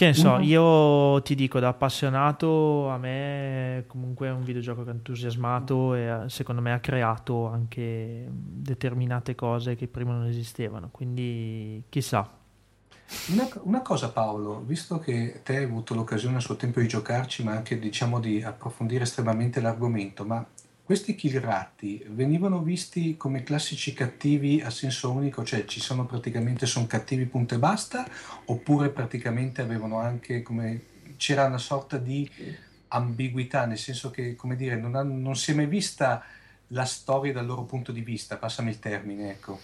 [0.00, 4.88] che ne so, io ti dico da appassionato, a me comunque è un videogioco che
[4.88, 11.84] ha entusiasmato e secondo me ha creato anche determinate cose che prima non esistevano, quindi
[11.90, 12.26] chissà.
[13.28, 17.44] Una, una, cosa Paolo, visto che te hai avuto l'occasione a suo tempo di giocarci,
[17.44, 20.42] ma anche diciamo di approfondire estremamente l'argomento, ma
[20.90, 26.88] questi Kilratti venivano visti come classici cattivi a senso unico, cioè ci sono praticamente sono
[26.88, 28.04] cattivi punto e basta,
[28.46, 30.80] oppure praticamente avevano anche come
[31.16, 32.28] c'era una sorta di
[32.88, 36.24] ambiguità, nel senso che, come dire, non, ha, non si è mai vista
[36.68, 39.60] la storia dal loro punto di vista, passami il termine, ecco.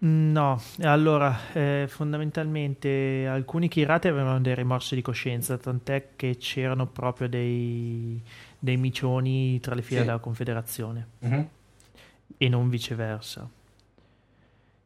[0.00, 7.28] No, allora eh, fondamentalmente alcuni Kirati avevano dei rimorsi di coscienza, tant'è che c'erano proprio
[7.28, 8.22] dei,
[8.58, 10.06] dei micioni tra le file sì.
[10.06, 11.42] della Confederazione mm-hmm.
[12.36, 13.48] e non viceversa.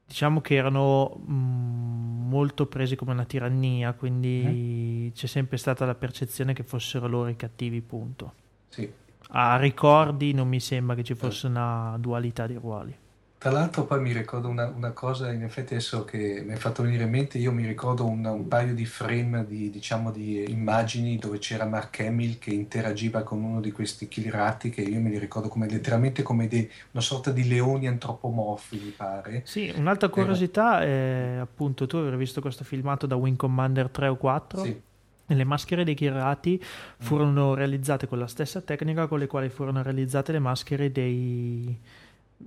[0.06, 5.10] Diciamo che erano mh, mm, molto presi come una tirannia, quindi mm-hmm.
[5.12, 8.34] c'è sempre stata la percezione che fossero loro i cattivi, punto.
[8.68, 8.90] Sì.
[9.34, 12.94] A ricordi non mi sembra che ci fosse una dualità di ruoli.
[13.42, 16.84] Tra l'altro poi mi ricordo una, una, cosa, in effetti adesso che mi hai fatto
[16.84, 21.18] venire in mente, io mi ricordo un, un paio di frame di, diciamo, di immagini
[21.18, 25.18] dove c'era Mark Hamill che interagiva con uno di questi killerati che io me li
[25.18, 29.42] ricordo come letteralmente come dei, una sorta di leoni antropomorfi, mi pare.
[29.44, 34.14] Sì, un'altra curiosità è appunto, tu avevi visto questo filmato da Wing Commander 3 o
[34.14, 34.62] 4?
[34.62, 34.80] Sì.
[35.26, 36.62] Le maschere dei Kirati
[36.98, 37.54] furono mm.
[37.54, 41.76] realizzate con la stessa tecnica con le quali furono realizzate le maschere dei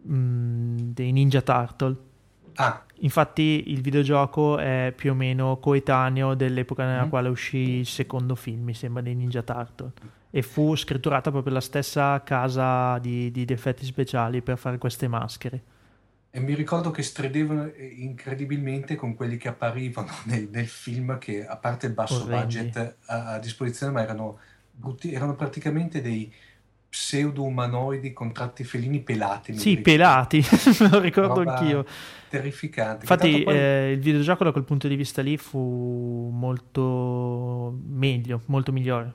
[0.03, 1.95] mh, mm, dei Ninja Turtle.
[2.55, 2.83] Ah.
[2.99, 7.09] Infatti il videogioco è più o meno coetaneo dell'epoca nella mm.
[7.09, 9.91] quale uscì il secondo film, mi sembra, dei Ninja Turtle.
[10.29, 15.63] E fu scritturata proprio la stessa casa di, di effetti speciali per fare queste maschere.
[16.35, 21.55] E mi ricordo che stridevano incredibilmente con quelli che apparivano nel, nel film, che a
[21.55, 22.57] parte il basso Orrendi.
[22.57, 24.39] budget a, a, disposizione, ma erano,
[25.03, 26.29] erano praticamente dei,
[26.95, 29.53] pseudo-umanoidi con tratti felini pelati.
[29.57, 30.39] Sì, pelati,
[30.79, 31.85] me lo ricordo Roba anch'io.
[32.29, 33.01] Terrificante.
[33.01, 33.53] Infatti poi...
[33.53, 39.13] eh, il videogioco da quel punto di vista lì fu molto meglio, molto migliore.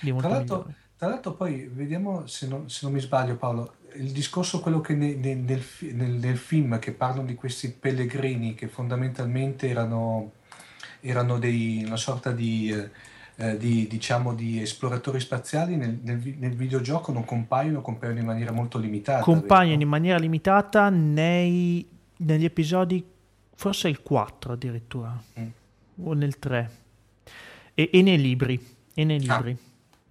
[0.00, 0.76] Molto tra, l'altro, migliore.
[0.98, 4.94] tra, l'altro, poi vediamo se non, se non, mi sbaglio Paolo, il discorso quello che
[4.94, 5.62] ne, ne, nel,
[5.92, 10.32] nel, nel, film che parlano di questi pellegrini che fondamentalmente erano,
[11.00, 12.70] erano dei, una sorta di...
[12.70, 18.24] Eh, eh, di, diciamo, di esploratori spaziali nel, nel, nel, videogioco non compaiono, compaiono in
[18.24, 19.22] maniera molto limitata.
[19.22, 19.82] Compaiono vero?
[19.82, 21.86] in maniera limitata nei,
[22.18, 23.04] negli episodi,
[23.54, 25.46] forse il 4 addirittura, mm.
[26.04, 26.70] o nel 3,
[27.74, 28.58] e, e, nei libri.
[28.94, 29.50] E nei ah, libri.
[29.52, 29.64] Ah.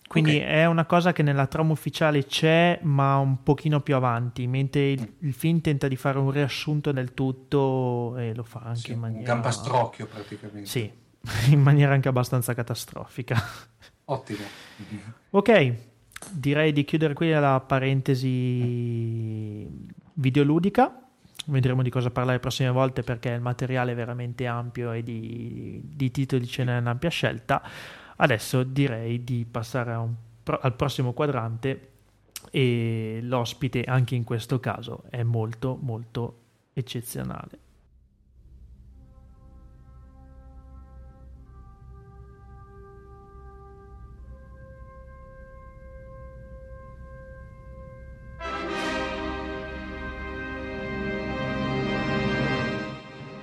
[0.08, 0.48] Quindi okay.
[0.48, 5.02] è una cosa che nella trama ufficiale c'è, ma un pochino più avanti, mentre il,
[5.02, 5.28] mm.
[5.28, 9.00] il, film tenta di fare un riassunto del tutto e lo fa anche sì, in
[9.00, 9.20] maniera...
[9.20, 10.70] Un gampastrocchio praticamente.
[10.70, 10.92] Sì,
[11.50, 13.42] in maniera anche abbastanza catastrofica.
[14.06, 14.44] Ottimo.
[15.32, 15.74] Ok,
[16.32, 18.28] direi di chiudere qui la parentesi
[20.14, 21.00] videoludica.
[21.48, 25.80] Vedremo di cosa parlare le prossime volte perché il materiale è veramente ampio e di,
[25.84, 27.62] di titoli ce n'è un'ampia scelta.
[28.18, 30.14] Adesso direi di passare un,
[30.62, 31.92] al prossimo quadrante
[32.52, 36.40] e l'ospite anche in questo caso è molto molto
[36.74, 37.65] eccezionale.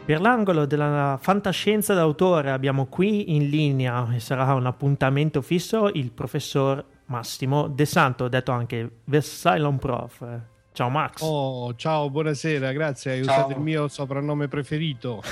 [0.04, 6.10] Per l'angolo della fantascienza d'autore abbiamo qui in linea, e sarà un appuntamento fisso, il
[6.10, 10.40] professor Massimo De Santo, detto anche Versailon Prof.
[10.72, 11.20] Ciao Max.
[11.20, 13.36] Oh, ciao, buonasera, grazie, hai ciao.
[13.36, 15.22] usato il mio soprannome preferito.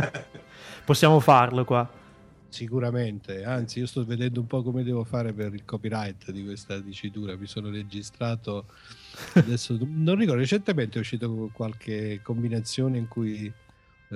[0.86, 1.86] Possiamo farlo qua.
[2.48, 6.78] Sicuramente, anzi io sto vedendo un po' come devo fare per il copyright di questa
[6.78, 8.64] dicitura, mi sono registrato
[9.34, 13.52] adesso, non ricordo, recentemente è uscito qualche combinazione in cui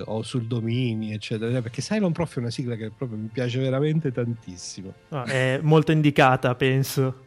[0.07, 4.11] o sul domini, eccetera, perché Cylon Prof è una sigla che proprio mi piace veramente
[4.13, 4.93] tantissimo.
[5.11, 7.27] Ah, è molto indicata, penso.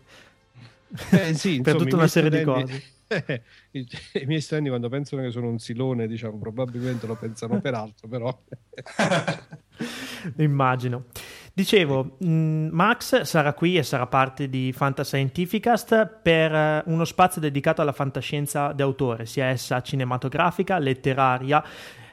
[1.11, 3.41] Eh, sì, per tutta una serie studenti, di cose.
[3.71, 7.73] I, I, miei studenti quando pensano che sono un silone, diciamo, probabilmente lo pensano per
[7.73, 8.37] altro, però...
[10.37, 11.05] Immagino.
[11.53, 17.93] Dicevo, Max sarà qui e sarà parte di Fantascientificast per eh, uno spazio dedicato alla
[17.93, 21.63] fantascienza d'autore, sia essa cinematografica, letteraria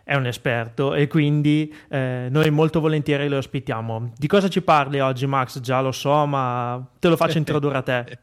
[0.04, 4.12] è un esperto e quindi eh, noi molto volentieri lo ospitiamo.
[4.16, 5.60] Di cosa ci parli oggi Max?
[5.60, 8.18] Già lo so, ma te lo faccio introdurre a te.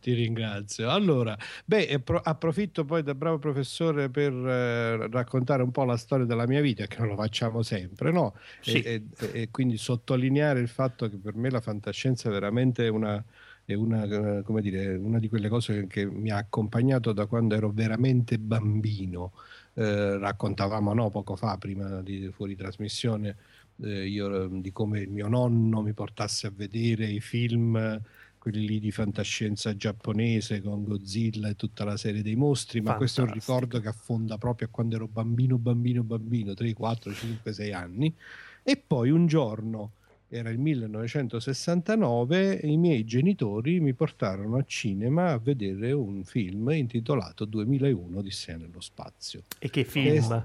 [0.00, 0.90] Ti ringrazio.
[0.90, 6.46] Allora, beh, approfitto poi del bravo professore per eh, raccontare un po' la storia della
[6.46, 8.34] mia vita, che non lo facciamo sempre, no?
[8.60, 8.82] Sì.
[8.82, 13.22] E, e, e, quindi sottolineare il fatto che per me la fantascienza è veramente una,
[13.64, 17.54] è una, eh, come dire, una di quelle cose che mi ha accompagnato da quando
[17.54, 19.32] ero veramente bambino.
[19.74, 23.36] Eh, raccontavamo no, poco fa, prima di fuori trasmissione,
[23.82, 28.00] eh, io, di come il mio nonno mi portasse a vedere i film
[28.44, 33.22] quelli lì di fantascienza giapponese con Godzilla e tutta la serie dei mostri, ma questo
[33.22, 37.52] è un ricordo che affonda proprio a quando ero bambino, bambino, bambino, 3, 4, 5,
[37.54, 38.14] 6 anni.
[38.62, 39.92] E poi un giorno,
[40.28, 47.44] era il 1969, i miei genitori mi portarono a cinema a vedere un film intitolato
[47.44, 49.42] 2001 di Sé nello spazio.
[49.58, 50.44] E che film?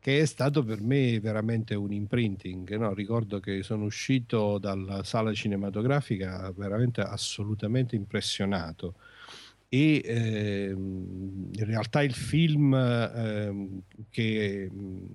[0.00, 2.74] che è stato per me veramente un imprinting.
[2.76, 2.94] No?
[2.94, 8.94] Ricordo che sono uscito dalla sala cinematografica veramente assolutamente impressionato.
[9.68, 14.70] E ehm, in realtà il film ehm, che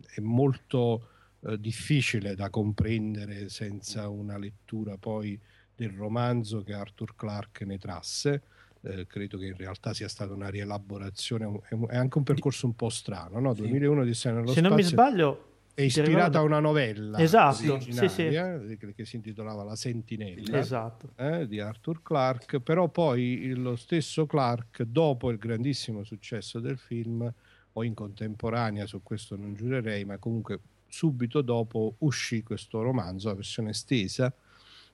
[0.06, 1.10] è molto
[1.48, 5.40] eh, difficile da comprendere senza una lettura poi
[5.76, 8.42] del romanzo che Arthur Clarke ne trasse
[8.86, 12.90] eh, credo che in realtà sia stata una rielaborazione, è, anche un percorso un po'
[12.90, 13.54] strano, no?
[13.54, 14.62] 2001 di Se spazio.
[14.62, 18.30] non mi sbaglio è ispirata a una novella esatto, sì, sì.
[18.30, 21.10] Che, che, si intitolava La Sentinella esatto.
[21.18, 27.30] eh, di Arthur Clarke, però poi lo stesso Clarke, dopo il grandissimo successo del film,
[27.78, 33.36] o in contemporanea, su questo non giurerei, ma comunque subito dopo uscì questo romanzo, la
[33.36, 34.34] versione estesa,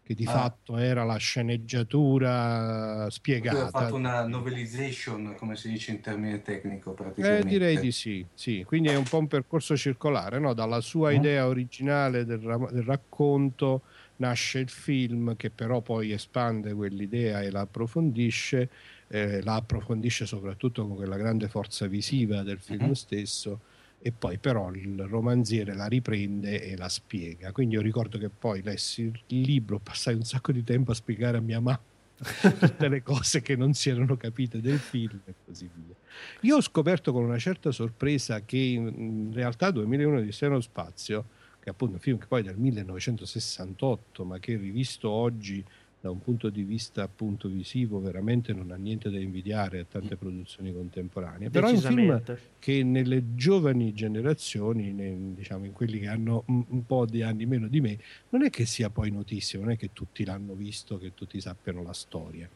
[0.03, 0.31] che di ah.
[0.31, 3.67] fatto era la sceneggiatura spiegata.
[3.67, 7.47] Ha fatto una novelization, come si dice in termine tecnico, praticamente.
[7.47, 10.53] Eh, direi di sì, sì, quindi è un po' un percorso circolare, no?
[10.53, 11.15] dalla sua mm.
[11.15, 13.83] idea originale del, del, racconto
[14.17, 18.69] nasce il film che però poi espande quell'idea e la approfondisce,
[19.07, 22.91] eh, la approfondisce soprattutto con quella grande forza visiva del film mm-hmm.
[22.91, 23.59] stesso
[24.01, 27.51] e poi però il romanziere la riprende e la spiega.
[27.51, 31.37] Quindi io ricordo che poi lessi il libro, passai un sacco di tempo a spiegare
[31.37, 31.79] a mia mamma
[32.59, 35.95] tutte le cose che non si erano capite del film e così via.
[36.41, 41.25] Io ho scoperto con una certa sorpresa che in realtà 2001 di Seno Spazio,
[41.59, 45.63] che è appunto un film che poi è del 1968, ma che rivisto oggi
[46.01, 50.15] da un punto di vista appunto visivo veramente non ha niente da invidiare a tante
[50.15, 51.51] produzioni contemporanee.
[51.51, 52.23] Però è un film
[52.57, 57.45] che nelle giovani generazioni ne, diciamo in quelli che hanno un, un, po' di anni
[57.45, 57.99] meno di me
[58.29, 61.83] non è che sia poi notissimo non è che tutti l'hanno visto che tutti sappiano
[61.83, 62.49] la storia.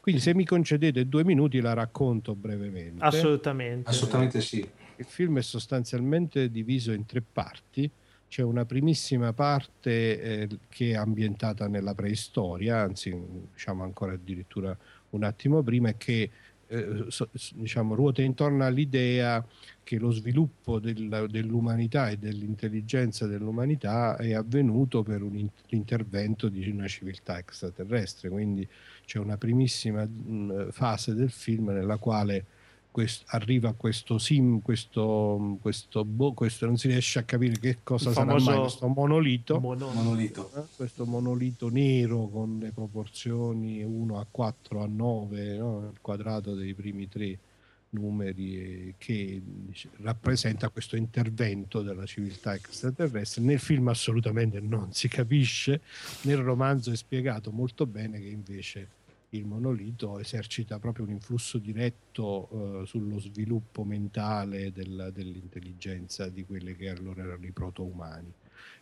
[0.00, 3.02] Quindi se mi concedete due minuti la racconto brevemente.
[3.02, 3.88] Assolutamente.
[3.88, 4.66] Assolutamente sì.
[4.96, 7.90] Il film è sostanzialmente diviso in tre parti
[8.30, 13.12] c'è una primissima parte eh, che è ambientata nella preistoria, anzi
[13.52, 14.74] diciamo ancora addirittura
[15.10, 16.30] un attimo prima, e che
[16.68, 19.44] eh, so, diciamo, ruota intorno all'idea
[19.82, 26.86] che lo sviluppo del, dell'umanità e dell'intelligenza dell'umanità è avvenuto per un intervento di una
[26.86, 28.28] civiltà extraterrestre.
[28.28, 28.66] Quindi
[29.04, 32.44] c'è una primissima mh, fase del film nella quale
[32.90, 38.12] questo, arriva questo sim, questo, questo, boh, questo, non si riesce a capire che cosa
[38.12, 40.50] sarà mai questo monolito, Mono, monolito.
[40.56, 45.90] Eh, questo monolito nero con le proporzioni 1 a 4 a 9, no?
[45.92, 47.38] il quadrato dei primi tre
[47.90, 49.42] numeri che
[49.98, 53.42] rappresenta questo intervento della civiltà extraterrestre.
[53.42, 55.80] Nel film assolutamente non si capisce,
[56.22, 58.88] nel romanzo è spiegato molto bene che invece
[59.30, 62.48] il monolito esercita proprio un influsso diretto
[62.82, 68.32] eh, sullo sviluppo mentale del, dell'intelligenza di quelli che allora erano i proto-umani.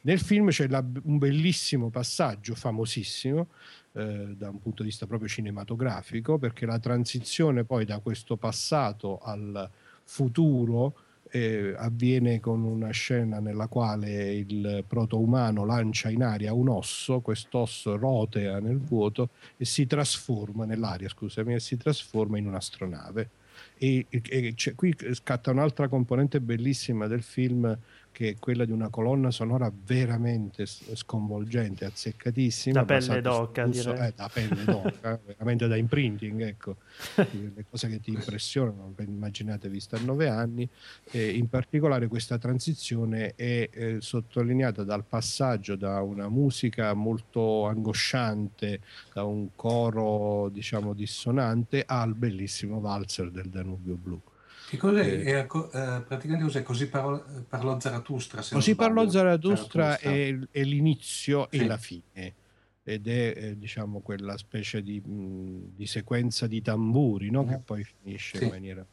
[0.03, 3.49] Nel film c'è la, un bellissimo passaggio, famosissimo,
[3.93, 9.19] eh, da un punto di vista proprio cinematografico, perché la transizione poi da questo passato
[9.19, 9.69] al
[10.05, 10.95] futuro
[11.31, 17.97] eh, avviene con una scena nella quale il proto-umano lancia in aria un osso, quest'osso
[17.97, 23.31] rotea nel vuoto e si trasforma nell'aria, scusami, e si trasforma in un'astronave.
[23.77, 27.77] E, e qui scatta un'altra componente bellissima del film
[28.19, 32.81] che è quella di una colonna sonora veramente sconvolgente, azzeccatissima.
[32.81, 34.09] Da pelle d'oca, direi.
[34.09, 36.79] Eh, da pelle d'oca, veramente da imprinting, ecco.
[37.15, 40.69] le cose che ti impressionano, immaginate vista a nove anni.
[41.13, 48.81] E in particolare questa transizione è eh, sottolineata dal passaggio da una musica molto angosciante,
[49.13, 54.21] da un coro diciamo dissonante, al bellissimo valzer del Danubio Blu.
[54.69, 55.01] Che cos'è?
[55.01, 56.63] Eh, eh, praticamente cos'è?
[56.63, 58.43] Così parlò, parlò Zarathustra.
[58.51, 61.57] Così parlò Zarathustra, è, è, l'inizio sì.
[61.57, 62.35] e la fine.
[62.83, 67.45] Ed è eh, diciamo quella specie di, mh, di, sequenza di tamburi no?
[67.45, 67.49] mm.
[67.49, 68.45] che poi finisce sì.
[68.45, 68.87] in maniera.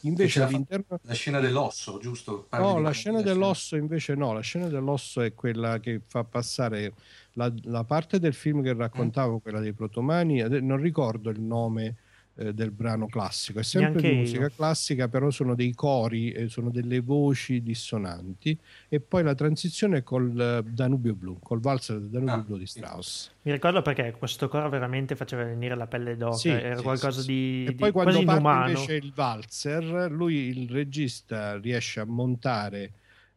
[0.00, 0.98] Invece la, all'interno...
[1.00, 2.46] la scena dell'osso, giusto?
[2.48, 6.94] Parli no, la scena dell'osso invece no, la scena dell'osso è quella che fa passare
[7.34, 9.38] la, la parte del film che raccontavo, mm.
[9.38, 11.96] quella dei protomani, non ricordo il nome
[12.34, 13.58] eh, del brano classico.
[13.58, 18.58] È sempre di musica classica, però sono dei cori, eh, sono delle voci dissonanti.
[18.88, 22.66] E poi la transizione col uh, Danubio Blu, col valzer del Danubio ah, Blu di
[22.66, 23.30] Strauss.
[23.42, 27.20] Mi ricordo perché questo coro veramente faceva venire la pelle d'oca, sì, era sì, qualcosa
[27.20, 27.64] sì, di.
[27.68, 28.68] E poi di, quando parte inumano.
[28.68, 32.92] invece il valzer, lui, il regista, riesce a montare.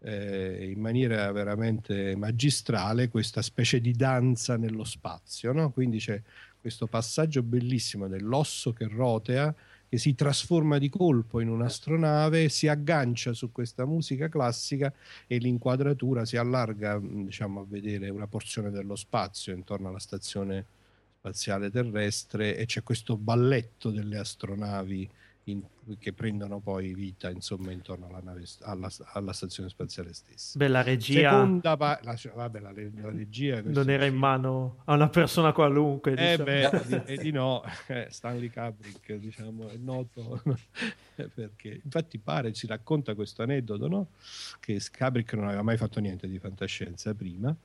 [0.05, 5.71] Eh, in maniera veramente magistrale questa specie di danza nello spazio, no?
[5.71, 6.21] quindi c'è
[6.65, 9.53] questo passaggio bellissimo dell'osso che rotea,
[9.87, 14.91] che si trasforma di colpo in un'astronave, si aggancia su questa musica classica
[15.27, 20.65] e l'inquadratura si allarga diciamo, a vedere una porzione dello spazio intorno alla stazione
[21.19, 25.07] spaziale terrestre e c'è questo balletto delle astronavi
[25.45, 25.61] in,
[25.99, 30.57] che prendono poi vita insomma intorno alla, nave, alla, alla stazione spaziale stessa.
[30.57, 34.93] Beh, la regia, Seconda pa- la, vabbè, la, la regia non era in mano a
[34.93, 36.13] una persona qualunque.
[36.13, 36.83] Eh diciamo.
[36.87, 40.41] beh, di, di no, eh, Stanley Kubrick diciamo, è noto
[41.15, 44.07] perché infatti pare, si racconta questo aneddoto, no?
[44.59, 47.55] che Kubrick non aveva mai fatto niente di fantascienza prima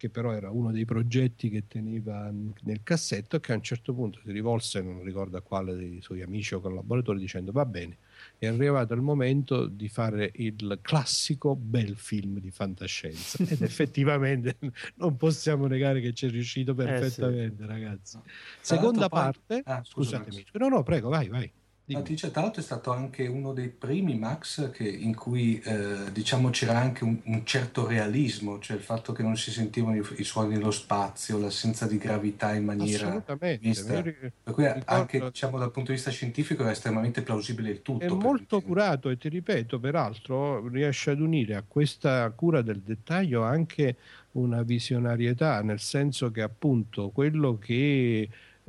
[0.00, 3.92] che però era uno dei progetti che teneva nel cassetto e che a un certo
[3.92, 7.98] punto si rivolse, non ricordo a quale dei suoi amici o collaboratori, dicendo va bene,
[8.38, 14.56] è arrivato il momento di fare il classico bel film di fantascienza ed effettivamente
[14.96, 17.70] non possiamo negare che ci è riuscito perfettamente eh sì.
[17.70, 18.18] ragazzi.
[18.62, 21.52] Seconda parte, ah, scusatemi, no no prego vai vai.
[21.98, 26.50] Dice, tra l'altro è stato anche uno dei primi Max che, in cui eh, diciamo
[26.50, 30.24] c'era anche un, un, certo realismo, cioè il fatto che non si sentivano i, i
[30.24, 33.22] suoni nello spazio, l'assenza di gravità in maniera
[33.58, 34.02] vista.
[34.02, 34.82] Per cui ricordo...
[34.86, 38.04] anche diciamo, dal punto di vista scientifico è estremamente plausibile il tutto.
[38.04, 43.42] È molto curato e ti ripeto, peraltro riesce ad unire a questa cura del dettaglio
[43.42, 43.96] anche
[44.32, 48.28] una visionarietà, nel senso che appunto quello che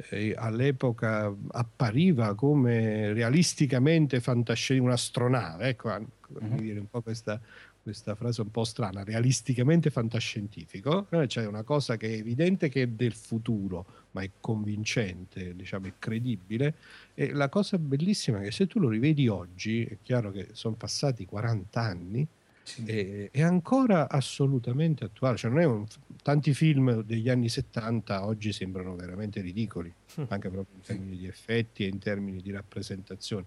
[0.09, 6.57] eh, all'epoca appariva come realisticamente fantascientifico, un'astronave, ecco, mm-hmm.
[6.57, 7.39] dire un po' questa,
[7.81, 12.83] questa frase un po' strana, realisticamente fantascientifico, eh, c'è una cosa che è evidente che
[12.83, 16.75] è del futuro, ma è convincente, diciamo, è credibile.
[17.13, 20.75] E la cosa bellissima è che se tu lo rivedi oggi, è chiaro che sono
[20.75, 22.27] passati 40 anni,
[22.63, 22.83] sì.
[22.85, 25.37] è, è, ancora assolutamente attuale.
[25.37, 25.85] Cioè, un,
[26.21, 30.23] tanti film degli anni 70 oggi sembrano veramente ridicoli, mm.
[30.27, 33.45] anche proprio in termini di effetti e in termini di rappresentazione.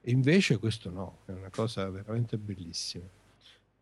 [0.00, 3.04] E invece questo no, è una cosa veramente bellissima.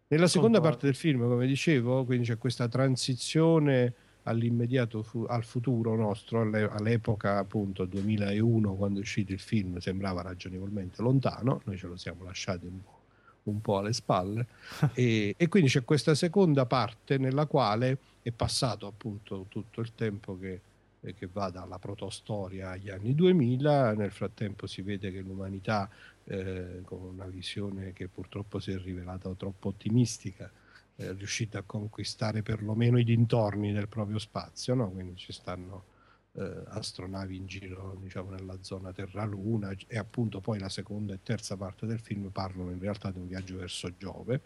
[0.08, 5.94] Nella seconda parte del film, come dicevo, quindi c'è questa transizione all'immediato fu- al futuro
[5.94, 11.96] nostro, all'epoca appunto 2001 quando è uscito il film sembrava ragionevolmente lontano, noi ce lo
[11.96, 12.98] siamo lasciati un po'
[13.42, 14.46] un po' alle spalle
[14.92, 20.38] e, e, quindi c'è questa seconda parte nella quale è passato appunto tutto il tempo
[20.38, 20.60] che,
[21.00, 25.88] che va dalla protostoria agli anni 2000 nel frattempo si vede che l'umanità
[26.24, 30.50] eh, con una visione che purtroppo si è rivelata troppo ottimistica
[30.94, 34.90] è riuscita a conquistare perlomeno i dintorni del proprio spazio no?
[34.90, 35.84] quindi ci stanno
[36.32, 41.56] eh, astronavi in giro diciamo, nella zona Terra-Luna e appunto poi la seconda e terza
[41.56, 44.40] parte del film parlano in realtà di un viaggio verso Giove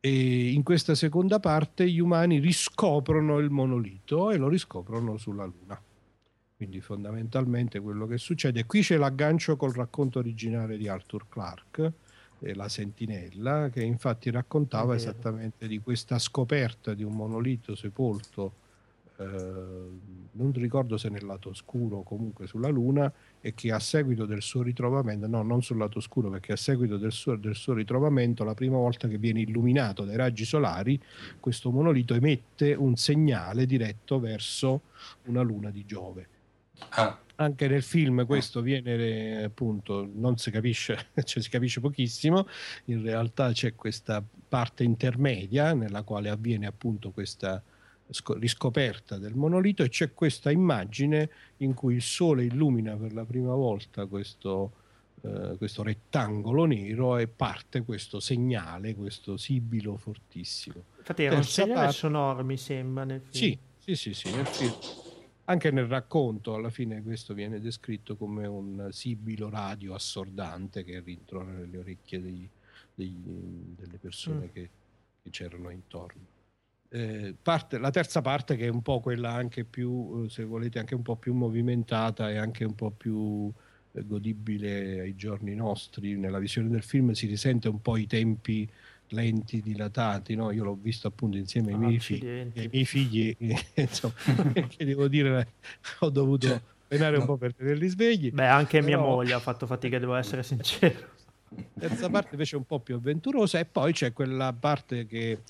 [0.00, 5.80] e in questa seconda parte gli umani riscoprono il monolito e lo riscoprono sulla Luna.
[6.56, 11.92] Quindi fondamentalmente quello che succede, qui c'è l'aggancio col racconto originale di Arthur Clarke,
[12.40, 18.59] eh, La Sentinella, che infatti raccontava esattamente di questa scoperta di un monolito sepolto
[19.24, 24.42] non ricordo se nel lato oscuro o comunque sulla Luna, e che a seguito del
[24.42, 28.44] suo ritrovamento, no, non sul lato oscuro, perché a seguito del suo, del suo ritrovamento,
[28.44, 31.00] la prima volta che viene illuminato dai raggi solari,
[31.38, 34.82] questo monolito emette un segnale diretto verso
[35.24, 36.28] una luna di Giove.
[36.90, 37.18] Ah.
[37.36, 42.46] Anche nel film questo viene appunto, non si capisce, cioè si capisce pochissimo,
[42.86, 47.62] in realtà c'è questa parte intermedia nella quale avviene appunto questa
[48.38, 53.54] riscoperta del monolito e c'è questa immagine in cui il sole illumina per la prima
[53.54, 54.72] volta questo,
[55.22, 60.82] eh, questo rettangolo nero e parte questo segnale, questo sibilo fortissimo.
[60.98, 61.92] Infatti era un segnale parte...
[61.92, 63.30] sonoro, mi sembra, nel film.
[63.30, 64.74] Sì, sì, sì, sì nel film.
[65.44, 71.50] Anche nel racconto, alla fine, questo viene descritto come un sibilo radio assordante che rintrona
[71.50, 72.48] nelle orecchie dei,
[72.94, 73.12] dei,
[73.76, 74.52] delle persone mm.
[74.52, 74.70] che,
[75.22, 76.38] che, c'erano intorno.
[76.92, 80.78] Eh, parte, la terza parte, che è un po' quella anche più, eh, se volete,
[80.80, 83.50] anche un po' più movimentata e anche un po' più
[83.92, 86.16] godibile ai giorni nostri.
[86.16, 88.68] Nella visione del film si risente un po' i tempi
[89.10, 90.34] lenti, dilatati.
[90.34, 90.50] No?
[90.50, 93.36] Io l'ho visto appunto insieme ai, miei, figli, ai miei figli,
[93.74, 94.14] insomma,
[94.68, 95.52] che devo dire,
[96.00, 98.30] ho dovuto cioè, penare un po' per tenerli svegli.
[98.30, 98.86] Beh, anche Però...
[98.86, 101.18] mia moglie ha fatto fatica, devo essere sincero.
[101.78, 105.40] Terza parte invece è un po' più avventurosa e poi c'è quella parte che,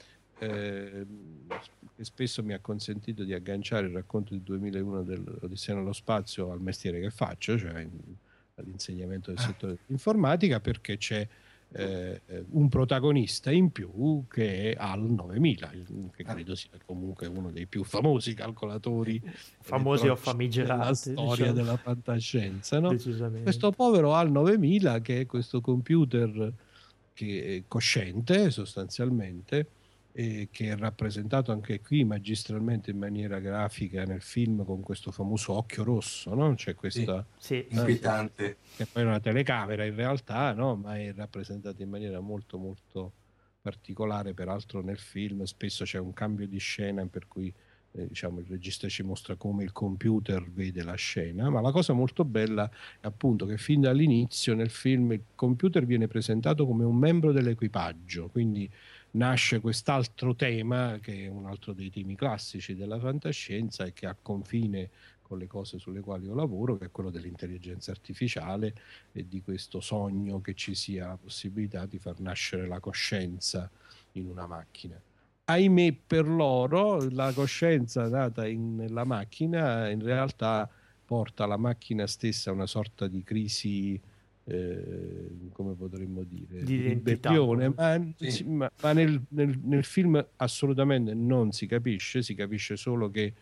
[0.41, 1.07] eh,
[1.97, 6.61] che spesso mi ha consentito di agganciare il racconto del 2001 dell'Odissea nello spazio al
[6.61, 7.87] mestiere che faccio, cioè
[8.57, 9.47] all'insegnamento del ah.
[9.47, 11.27] settore dell'informatica perché c'è
[11.73, 12.21] eh,
[12.51, 15.71] un protagonista in più che è HAL 9000
[16.17, 16.33] che ah.
[16.33, 19.23] credo sia comunque uno dei più famosi calcolatori
[19.61, 21.53] famosi o famigerati della storia diciamo.
[21.53, 22.97] della fantascienza no?
[23.43, 26.53] questo povero HAL 9000 che è questo computer
[27.13, 29.69] che è cosciente sostanzialmente
[30.13, 35.53] eh, che è rappresentato anche qui magistralmente in maniera grafica nel film con questo famoso
[35.55, 36.55] occhio rosso, no?
[36.55, 37.77] C'è questa sì, sì.
[37.77, 40.77] inquietante che poi è una telecamera in realtà, no?
[40.77, 43.13] Ma è rappresentata in maniera molto molto
[43.61, 47.53] particolare, peraltro nel film spesso c'è un cambio di scena per cui
[47.93, 51.93] eh, diciamo, il regista ci mostra come il computer vede la scena, ma la cosa
[51.93, 56.97] molto bella è appunto che fin dall'inizio nel film il computer viene presentato come un
[56.97, 58.71] membro dell'equipaggio, quindi
[59.13, 64.17] nasce quest'altro tema che è un altro dei temi classici della fantascienza e che ha
[64.21, 64.91] confine
[65.31, 68.75] con le cose sulle quali io lavoro, che è quello dell'intelligenza artificiale
[69.13, 73.71] e di questo sogno che ci sia la possibilità di far nascere la coscienza
[74.13, 75.01] in una macchina.
[75.45, 80.69] Ahimè per loro la coscienza data in, nella macchina in realtà
[81.05, 84.01] porta la macchina stessa a una sorta di crisi
[84.45, 88.45] eh, come potremmo dire, di ribellione, ma, sì.
[88.45, 93.35] ma, ma nel, nel, nel, film assolutamente non si capisce, si capisce solo che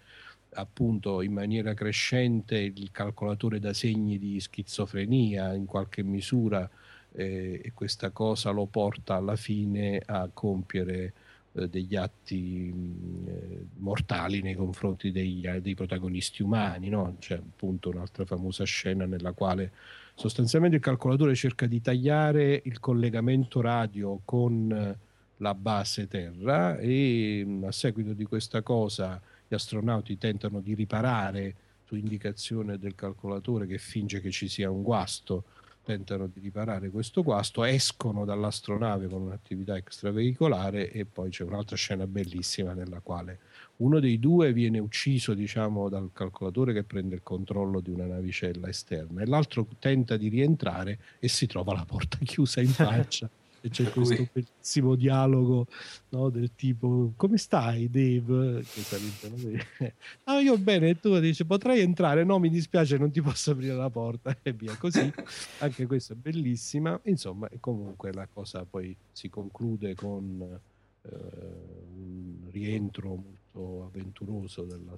[0.55, 6.69] appunto in maniera crescente il calcolatore dà segni di schizofrenia in qualche misura
[7.13, 11.13] eh, e questa cosa lo porta alla fine a compiere
[11.53, 17.17] eh, degli atti mh, eh, mortali nei confronti dei, dei protagonisti umani, no?
[17.19, 19.73] c'è appunto un'altra famosa scena nella quale
[20.19, 24.97] sostanzialmente il calcolatore cerca di tagliare il collegamento radio con
[25.37, 31.55] la base terra e a seguito di questa cosa gli astronauti tentano di riparare
[31.85, 35.45] su indicazione del calcolatore che finge che ci sia un guasto.
[35.85, 42.09] Tentano di riparare questo guasto, escono dall'astronave con un'attività extraveicolare e poi c'è un'altra scena
[42.09, 43.39] bellissima nella quale
[43.79, 48.69] uno dei due viene ucciso diciamo, dal calcolatore che prende il controllo di una navicella
[48.69, 53.29] esterna e l'altro tenta di rientrare e si trova la porta chiusa in faccia
[53.61, 55.67] e c'è questo bellissimo dialogo
[56.11, 58.63] no, del tipo come stai Dave?
[58.63, 61.19] Che ah, io bene e tu?
[61.19, 62.25] Dici potrei entrare?
[62.25, 64.37] No mi dispiace non ti posso aprire la porta.
[64.43, 65.13] E via così.
[65.59, 66.99] Anche questa è bellissima.
[67.05, 70.41] Insomma comunque la cosa poi si conclude con
[71.03, 71.09] eh,
[71.97, 73.23] un rientro
[73.85, 74.95] avventuroso della,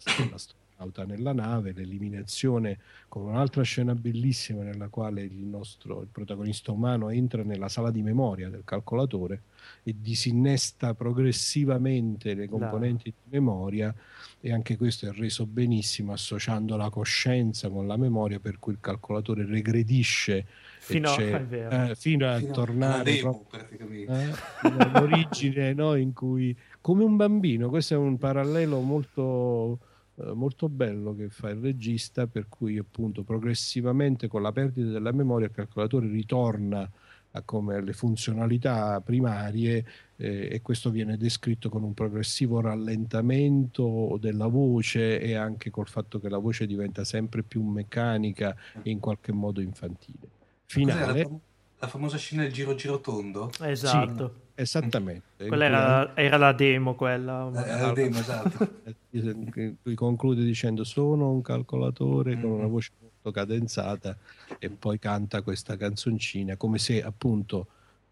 [0.81, 2.79] dell'astronauta nella nave, l'eliminazione
[3.09, 8.03] con un'altra scena bellissima nella quale il nostro il protagonista umano entra nella sala di
[8.03, 9.43] memoria del calcolatore
[9.83, 13.15] e disinnesta progressivamente le componenti no.
[13.23, 13.95] di memoria
[14.41, 18.79] e anche questo è reso benissimo associando la coscienza con la memoria per cui il
[18.81, 20.47] calcolatore regredisce
[20.79, 27.69] fino, eh, fino a fino tornare demo, eh, all'origine no, in cui come un bambino
[27.69, 29.79] questo è un parallelo molto
[30.23, 35.13] eh, molto bello che fa il regista per cui appunto progressivamente con la perdita della
[35.13, 36.91] memoria il calcolatore ritorna
[37.33, 39.85] a come alle funzionalità primarie
[40.17, 46.19] eh, e questo viene descritto con un progressivo rallentamento della voce e anche col fatto
[46.19, 50.39] che la voce diventa sempre più meccanica e in qualche modo infantile
[50.71, 51.41] finale.
[51.79, 53.51] La, famosa scena del giro giro tondo?
[53.61, 54.29] Esatto.
[54.29, 55.47] Sì, Esattamente.
[55.49, 57.51] Quella era, era, la demo, quella.
[57.55, 58.69] Eh, era la demo, esatto.
[59.11, 62.43] Lui conclude dicendo sono un calcolatore mm-hmm.
[62.43, 62.71] con una mm.
[62.71, 64.17] voce molto cadenzata
[64.59, 67.67] e poi canta questa canzoncina come se appunto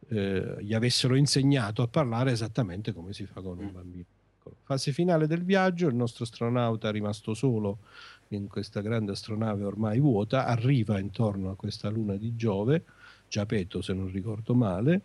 [0.09, 3.73] eh, gli avessero insegnato a parlare esattamente come si fa con un mm.
[3.73, 4.05] bambino.
[4.63, 7.81] Fase finale del viaggio, il nostro astronauta rimasto solo
[8.29, 12.85] in questa grande astronave ormai vuota arriva intorno a questa luna di Giove,
[13.29, 15.03] Giapeto se non ricordo male,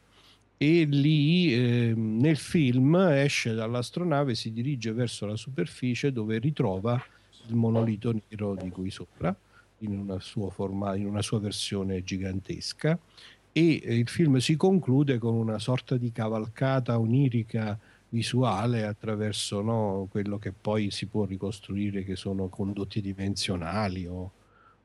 [0.64, 7.04] e lì eh, nel film esce dall'astronave, si dirige verso la superficie dove ritrova
[7.48, 9.36] il monolito nero di cui sopra
[9.80, 12.98] in una sua, forma, in una sua versione gigantesca.
[13.52, 17.78] E eh, il film si conclude con una sorta di cavalcata onirica
[18.08, 24.32] visuale attraverso no, quello che poi si può ricostruire che sono condotti dimensionali o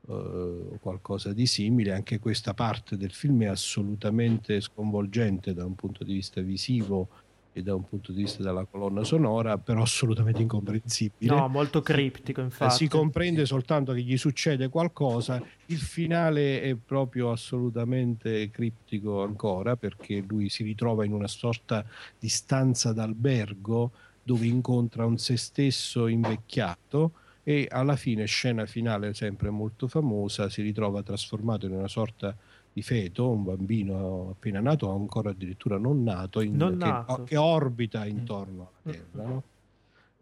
[0.07, 1.93] o qualcosa di simile.
[1.93, 7.09] Anche questa parte del film è assolutamente sconvolgente da un punto di vista visivo
[7.51, 11.33] e da un punto di vista della colonna sonora, però assolutamente incomprensibile.
[11.33, 12.75] No, molto criptico, infatti.
[12.75, 20.23] Si comprende soltanto che gli succede qualcosa, il finale è proprio assolutamente criptico ancora, perché
[20.27, 21.83] lui si ritrova in una sorta
[22.17, 27.13] di stanza d'albergo dove incontra un se stesso invecchiato
[27.49, 32.37] e alla fine, scena finale sempre molto famosa, si ritrova trasformato in una sorta
[32.71, 37.23] di feto, un bambino appena nato, o ancora addirittura non nato, in, non che, nato.
[37.23, 39.23] che, orbita intorno alla Terra.
[39.27, 39.43] No?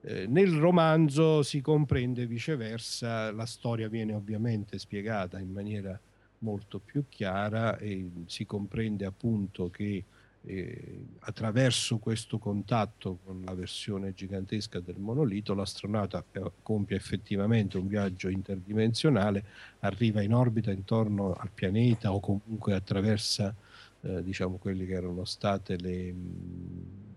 [0.04, 6.00] Eh, nel romanzo si comprende viceversa, la storia viene ovviamente spiegata in maniera
[6.40, 10.02] molto più chiara e si comprende appunto che
[10.48, 16.24] eh, attraverso questo contatto con la versione gigantesca del monolito l'astronauta
[16.64, 19.44] compie effettivamente un viaggio interdimensionale,
[19.80, 23.54] arriva in orbita intorno al pianeta o comunque attraversa
[24.02, 27.08] eh, diciamo quelli che erano state le, mh,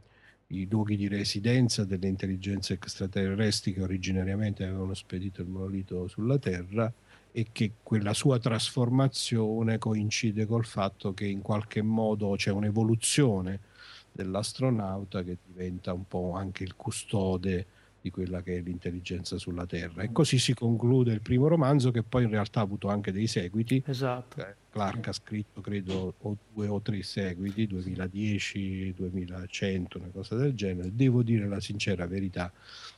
[0.48, 6.92] i luoghi di residenza delle intelligenze extraterrestri che originariamente avevano spedito il monolito sulla Terra
[7.32, 13.60] e che quella sua trasformazione coincide col fatto che in qualche modo c'è un'evoluzione
[14.12, 17.66] dell'astronauta che diventa un po' anche il custode
[18.00, 20.02] di quella che è l'intelligenza sulla Terra.
[20.02, 23.26] E così si conclude il primo romanzo che poi in realtà ha avuto anche dei
[23.26, 23.82] seguiti.
[23.86, 24.40] Esatto.
[24.40, 30.54] Eh, Clark ha scritto credo o due o tre seguiti, 2010, 2100, una cosa del
[30.54, 30.94] genere.
[30.94, 32.50] Devo dire la sincera verità,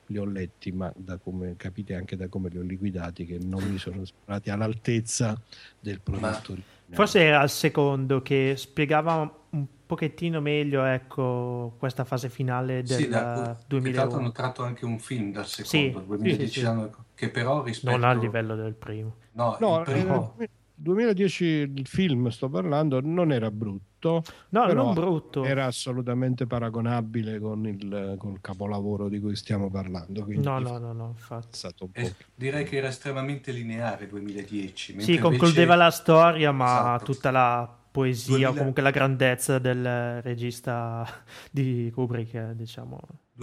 [0.07, 3.62] li ho letti, ma da come capite anche da come li ho liquidati, che non
[3.65, 5.40] mi sono sembrati all'altezza
[5.81, 6.55] del prodotto.
[6.55, 6.97] Ma...
[6.97, 13.09] Forse era il secondo che spiegava un pochettino meglio ecco, questa fase finale del sì,
[13.09, 14.15] da, 2001.
[14.15, 17.97] hanno tratto anche un film dal secondo, sì, 2010, sì, sì, che però rispetto...
[17.97, 19.16] Non al livello del primo.
[19.32, 20.36] No, no il primo...
[20.82, 24.24] 2010 il film, sto parlando, non era brutto.
[24.48, 25.44] No, non brutto.
[25.44, 30.26] Era assolutamente paragonabile con il, con il capolavoro di cui stiamo parlando.
[30.28, 31.60] No, no, no, no, infatti.
[31.92, 35.00] Eh, direi che era estremamente lineare 2010.
[35.00, 37.12] Sì, concludeva la storia, ma esatto.
[37.12, 38.50] tutta la poesia 2000...
[38.50, 41.06] o comunque la grandezza del regista
[41.50, 42.98] di Kubrick, diciamo.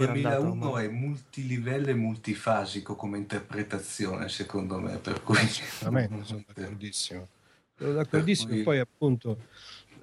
[0.06, 5.36] 2001 è multilivello e multifasico come interpretazione, secondo me, per cui...
[5.78, 7.28] Veramente, sono d'accordissimo.
[7.76, 8.62] Sono d'accordissimo, cui...
[8.62, 9.38] poi appunto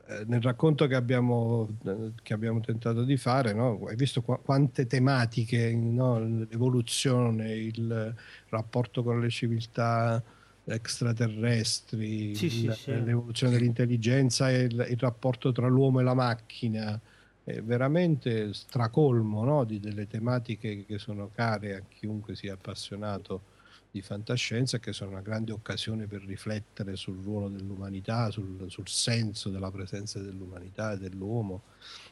[0.10, 3.84] eh, nel racconto che abbiamo, eh, che abbiamo, tentato di fare, no?
[3.88, 6.20] hai visto qu- quante tematiche, no?
[6.20, 8.16] l'evoluzione, il
[8.48, 10.24] rapporto con le civiltà
[10.64, 13.60] extraterrestri, sì, il, sì, l'evoluzione sì.
[13.60, 17.00] dell'intelligenza e il, il, rapporto tra l'uomo e la macchina.
[17.48, 19.64] È veramente stracolmo no?
[19.64, 23.42] di delle tematiche che sono care a chiunque sia appassionato
[23.90, 29.50] di fantascienza che sono una grande occasione per riflettere sul ruolo dell'umanità, sul, sul senso
[29.50, 31.62] della presenza dell'umanità e dell'uomo.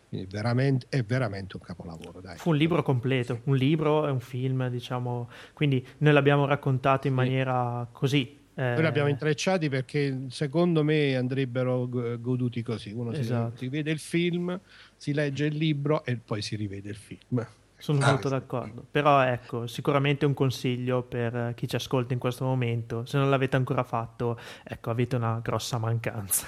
[0.08, 2.22] È veramente, è veramente, un capolavoro.
[2.22, 2.38] Dai.
[2.38, 5.30] Fu un libro completo, un libro e un film, diciamo.
[5.52, 8.64] Quindi noi l'abbiamo raccontato in maniera così eh...
[8.64, 12.92] Noi li abbiamo intrecciati perché secondo me andrebbero goduti così.
[12.92, 13.58] Uno esatto.
[13.58, 14.58] si, vede il film,
[14.96, 17.46] si legge il libro e poi si rivede il film.
[17.78, 18.86] Sono ah, molto d'accordo.
[18.90, 23.06] Però ecco, sicuramente un consiglio per chi ci ascolta in questo momento.
[23.06, 26.48] Se non l'avete ancora fatto, ecco, avete una grossa mancanza.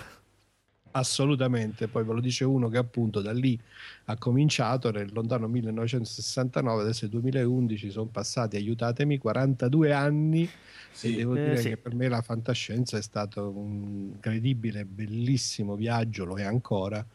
[0.97, 3.59] Assolutamente, poi ve lo dice uno che appunto da lì
[4.05, 10.49] ha cominciato nel lontano 1969, adesso è 2011, sono passati, aiutatemi, 42 anni
[10.91, 11.13] sì.
[11.13, 11.69] e devo eh, dire sì.
[11.69, 17.05] che per me la fantascienza è stato un incredibile, bellissimo viaggio, lo è ancora.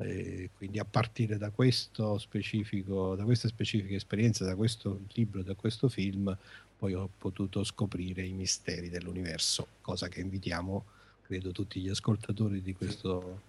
[0.00, 5.54] E quindi a partire da questo specifico, da questa specifica esperienza, da questo libro, da
[5.54, 6.36] questo film,
[6.76, 10.84] poi ho potuto scoprire i misteri dell'universo, cosa che invitiamo
[11.28, 13.40] credo tutti gli ascoltatori di questo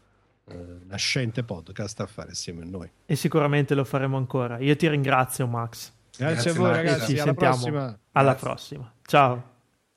[0.44, 2.92] eh, nascente podcast a fare assieme a noi.
[3.06, 4.60] E sicuramente lo faremo ancora.
[4.60, 5.94] Io ti ringrazio, Max.
[6.18, 7.16] Grazie, Grazie a voi, ragazzi.
[7.16, 8.00] Ci alla prossima.
[8.12, 8.94] Alla prossima.
[9.04, 9.44] Ciao.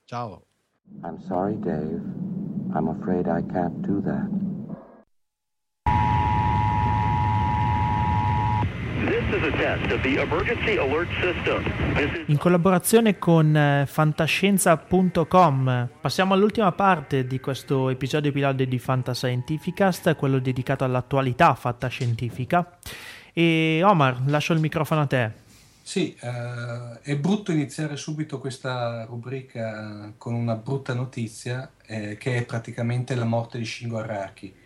[0.04, 0.44] Ciao.
[1.02, 2.00] I'm sorry, Dave.
[2.72, 4.51] I'm afraid I can't do that.
[12.26, 20.38] In collaborazione con eh, fantascienza.com passiamo all'ultima parte di questo episodio pilota di Fantascientificast, quello
[20.38, 22.78] dedicato all'attualità fantascientifica.
[23.32, 25.32] E Omar, lascio il microfono a te.
[25.82, 32.44] Sì, eh, è brutto iniziare subito questa rubrica con una brutta notizia, eh, che è
[32.44, 34.60] praticamente la morte di Shingo Araki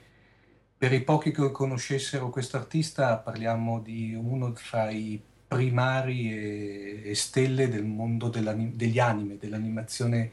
[0.78, 7.15] per i pochi che conoscessero questo artista, parliamo di uno fra i primari e, e
[7.15, 10.31] stelle del mondo degli anime, dell'animazione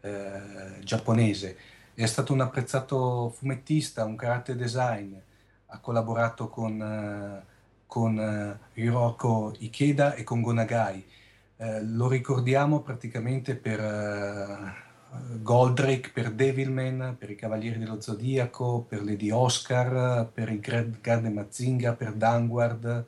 [0.00, 1.56] eh, giapponese.
[1.94, 5.14] È stato un apprezzato fumettista, un character design,
[5.66, 7.44] ha collaborato con, eh,
[7.86, 11.04] con eh, Hiroko Ikeda e con Gonagai.
[11.56, 14.83] Eh, lo ricordiamo praticamente per eh,
[15.40, 21.94] Goldrake per Devilman, per i Cavalieri dello Zodiaco, per Lady Oscar, per il Grande Mazinga,
[21.94, 23.06] per Danguard,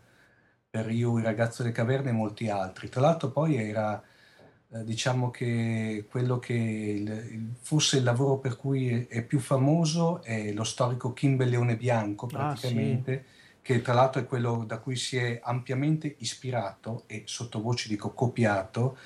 [0.68, 2.88] per Io, il ragazzo delle caverne e molti altri.
[2.88, 4.02] Tra l'altro poi era,
[4.70, 10.52] eh, diciamo che quello che il, fosse il lavoro per cui è, più famoso è
[10.52, 13.12] lo storico Kimber Leone Bianco, praticamente.
[13.12, 17.88] Ah, sì che tra l'altro è quello da cui si è ampiamente ispirato e sottovoce
[17.88, 18.96] dico copiato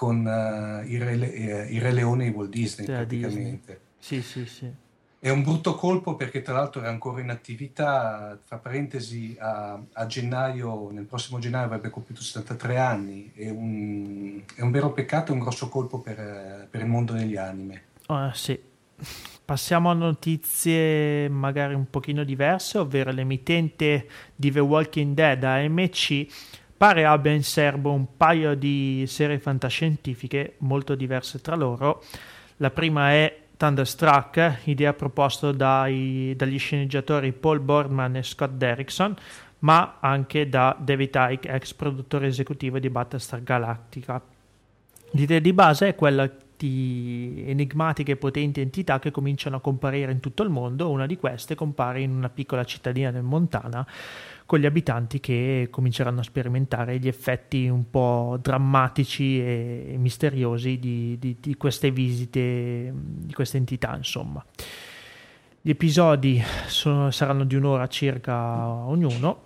[0.00, 3.80] con uh, il, Re, uh, il, Re, Leone di Walt Disney Della praticamente.
[3.98, 4.22] Disney.
[4.22, 4.72] Sì, sì, sì.
[5.18, 10.06] È un brutto colpo perché tra l'altro era ancora in attività, tra parentesi a, a
[10.06, 15.34] gennaio, nel prossimo gennaio avrebbe compiuto 73 anni, è un, è un vero peccato, è
[15.34, 17.82] un grosso colpo per, per il mondo degli anime.
[18.08, 18.58] Uh, sì.
[19.44, 26.26] Passiamo a notizie magari un pochino diverse, ovvero l'emittente di The Walking Dead AMC
[26.80, 32.02] pare abbia in serbo un paio di serie fantascientifiche molto diverse tra loro.
[32.56, 39.14] La prima è Thunderstruck, idea proposta dai, dagli sceneggiatori Paul Boardman e Scott Derrickson,
[39.58, 44.22] ma anche da David Icke, ex produttore esecutivo di Battlestar Galactica.
[45.10, 50.20] L'idea di base è quella di enigmatiche e potenti entità che cominciano a comparire in
[50.20, 50.90] tutto il mondo.
[50.90, 53.86] Una di queste compare in una piccola cittadina del Montana
[54.44, 61.16] con gli abitanti che cominceranno a sperimentare gli effetti un po' drammatici e misteriosi di,
[61.18, 64.44] di, di queste visite, di queste entità, insomma.
[65.62, 69.44] Gli episodi sono, saranno di un'ora circa ognuno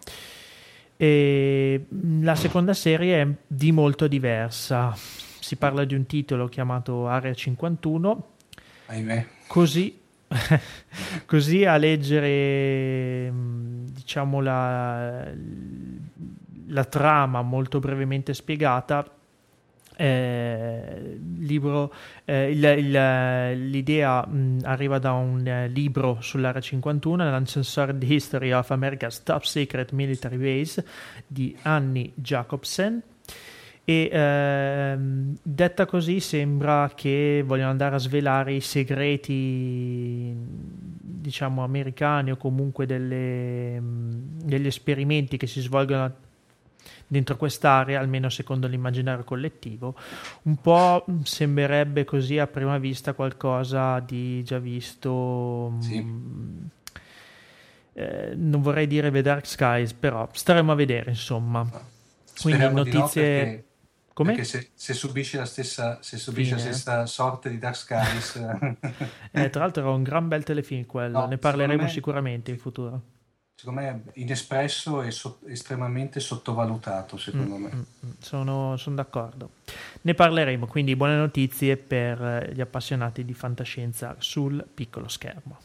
[0.97, 1.87] e
[2.21, 4.97] la seconda serie è di molto diversa.
[5.45, 8.29] Si parla di un titolo chiamato Area 51.
[8.87, 9.27] Ahimè.
[9.47, 10.01] Così
[11.27, 15.31] Così a leggere mm, diciamo la,
[16.69, 19.07] la trama molto brevemente spiegata
[19.97, 21.93] eh, libro,
[22.25, 28.51] eh, il, il, l'idea mh, mm, arriva da un eh, libro sull'area 51, l'Uncensored History
[28.51, 30.85] of America's Top Secret Military Base
[31.27, 33.03] di Annie Jacobsen
[33.87, 40.35] e ehm, detta così sembra che vogliono andare a svelare i segreti
[41.25, 46.13] diciamo americani o comunque delle, degli esperimenti che si svolgono
[47.07, 49.95] dentro quest'area, almeno secondo l'immaginario collettivo.
[50.43, 55.75] Un po' sembrerebbe così a prima vista qualcosa di già visto.
[55.81, 56.01] Sì.
[56.01, 56.69] Mh,
[57.97, 61.69] eh, non vorrei dire The Dark Skies, però staremo a vedere, insomma.
[62.41, 63.65] Quindi notizie
[64.15, 64.31] come?
[64.31, 68.37] Perché se, se, subisce la stessa, se subisce la stessa sorte di Dark Skies...
[69.33, 72.59] eh, tra l'altro era un gran bel telefilm quello, no, ne parleremo me, sicuramente in
[72.59, 73.03] futuro.
[73.57, 77.71] Secondo me inespresso e so, estremamente sottovalutato, secondo mm, me.
[77.75, 79.51] Mm, mm, sono, sono, d'accordo.
[80.03, 85.64] Ne parleremo, quindi buone notizie per gli appassionati di fantascienza sul piccolo schermo.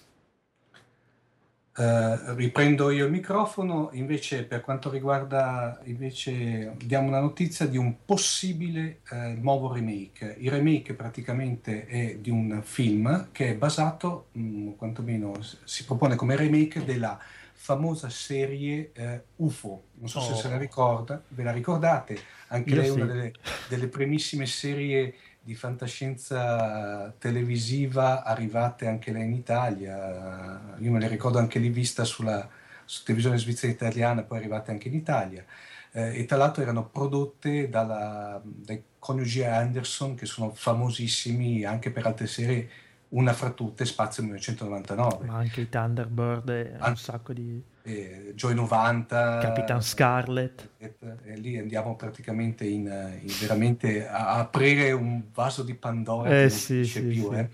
[1.76, 8.04] Uh, riprendo io il microfono, invece per quanto riguarda, invece diamo una notizia di un
[8.04, 10.36] possibile uh, nuovo remake.
[10.40, 16.16] Il remake praticamente è di un film che è basato, mh, mm, quantomeno si propone
[16.16, 17.18] come remake della
[17.54, 19.84] famosa serie uh, UFO.
[19.96, 20.24] Non so oh.
[20.24, 22.20] se se la ricorda, ve la ricordate?
[22.48, 23.00] Anche io lei è sì.
[23.00, 23.34] una delle,
[23.68, 25.14] delle primissime serie
[25.50, 30.76] di fantascienza televisiva arrivate anche lei in Italia.
[30.78, 32.48] Io me le ricordo anche lì vista sulla,
[32.86, 35.44] su televisione svizzera italiana, poi arrivate anche in Italia.
[35.92, 42.06] Eh, e tra l'altro erano prodotte dalla, dai coniugi Anderson, che sono famosissimi anche per
[42.06, 42.70] altre serie
[43.10, 45.26] una fra tutte Spazio 1999.
[45.26, 47.60] Ma anche i Thunderbird e An- un sacco di...
[47.90, 49.40] Eh, Joy 90.
[49.40, 50.70] Capitan Scarlet.
[50.78, 50.94] E,
[51.26, 56.50] e, lì andiamo praticamente in, in veramente a aprire un vaso di Pandora eh, che
[56.50, 57.30] sì, non sì, più.
[57.32, 57.36] sì.
[57.36, 57.50] Eh.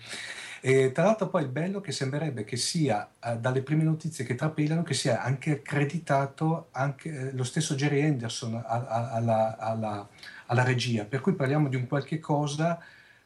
[0.67, 4.33] E tra l'altro poi il bello che sembrerebbe che sia, eh, dalle prime notizie che
[4.33, 10.09] trapelano, che sia anche accreditato anche, eh, lo stesso Jerry Henderson a, a, alla, alla,
[10.47, 12.79] alla, regia, per cui parliamo di un qualche cosa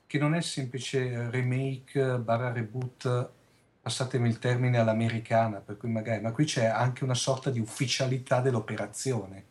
[0.05, 3.29] che non è semplice remake barra reboot,
[3.81, 8.41] passatemi il termine all'americana, per cui magari, ma qui c'è anche una sorta di ufficialità
[8.41, 9.45] dell'operazione.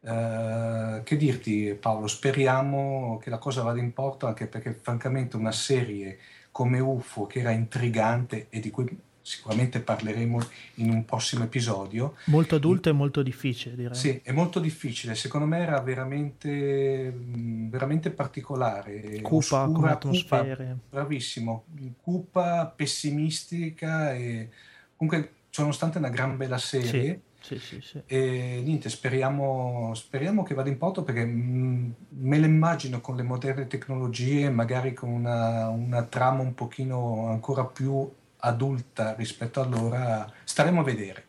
[0.00, 5.50] Uh, che dirti Paolo, speriamo che la cosa vada in porto anche perché francamente una
[5.50, 6.18] serie
[6.50, 8.86] come UFO che era intrigante e di cui
[9.24, 10.38] sicuramente parleremo
[10.74, 12.16] in un prossimo episodio.
[12.26, 13.94] Molto adulto e molto difficile, direi.
[13.94, 15.14] Sì, è molto difficile.
[15.14, 19.22] Secondo me era veramente, veramente particolare.
[19.22, 20.64] Cupa oscura, come atmosfere.
[20.66, 21.64] Cupa, bravissimo,
[22.02, 24.50] cupa, pessimistica e
[24.94, 26.90] comunque, nonostante una gran bella serie.
[26.90, 27.32] Sì.
[27.44, 28.02] Sì, sì, sì.
[28.06, 33.22] E niente, speriamo, speriamo, che vada in porto perché mh, me lo immagino con le
[33.22, 38.10] moderne tecnologie, magari con una, una, trama un pochino ancora più
[38.44, 40.30] adulta rispetto allora.
[40.44, 41.24] Staremo a vedere.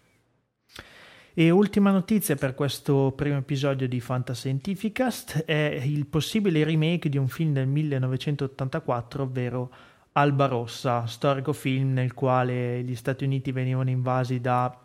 [1.38, 7.28] E ultima notizia per questo primo episodio di Fantascientificast è il possibile remake di un
[7.28, 9.70] film del 1984, ovvero
[10.14, 14.80] Alba Rossa, storico film nel quale gli Stati Uniti venivano invasi da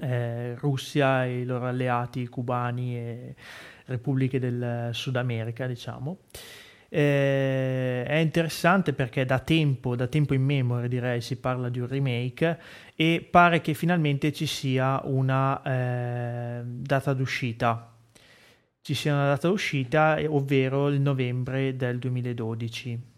[0.00, 3.34] eh, Russia e i loro alleati cubani e
[3.84, 6.20] repubbliche del Sud America, diciamo.
[6.94, 11.86] Eh, è interessante perché da tempo, da tempo in memoria direi, si parla di un
[11.86, 12.60] remake
[12.94, 17.96] e pare che finalmente ci sia una eh, data d'uscita.
[18.82, 23.11] Ci sia una data d'uscita, ovvero il novembre del 2012.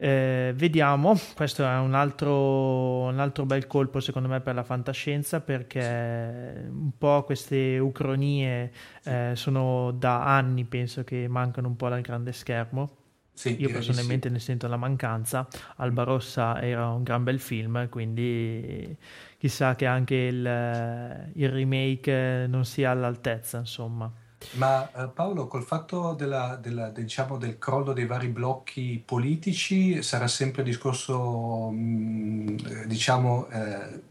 [0.00, 5.40] Eh, vediamo, questo è un altro, un altro, bel colpo secondo me per la fantascienza
[5.40, 8.70] perché un po' queste ucronie
[9.02, 12.90] eh, sono da anni penso che mancano un po' dal grande schermo.
[13.32, 14.34] Sì, Io personalmente sì.
[14.34, 15.48] ne sento la mancanza.
[15.76, 18.96] Alba Rossa era un gran bel film, quindi
[19.36, 24.12] chissà che anche il, il remake non sia all'altezza, insomma.
[24.52, 30.28] Ma eh, Paolo, col fatto della, della, diciamo, del crollo dei vari blocchi politici, sarà
[30.28, 34.02] sempre il discorso, mh, diciamo, eh,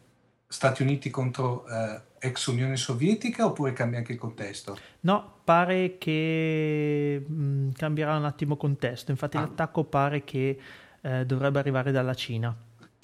[0.50, 4.78] Stati Uniti contro eh, ex Unione Sovietica oppure cambia anche il contesto?
[5.02, 9.12] No, pare che mh, cambierà un attimo contesto.
[9.12, 9.42] Infatti, ah.
[9.42, 10.60] l'attacco pare che
[11.02, 12.56] eh, dovrebbe arrivare dalla Cina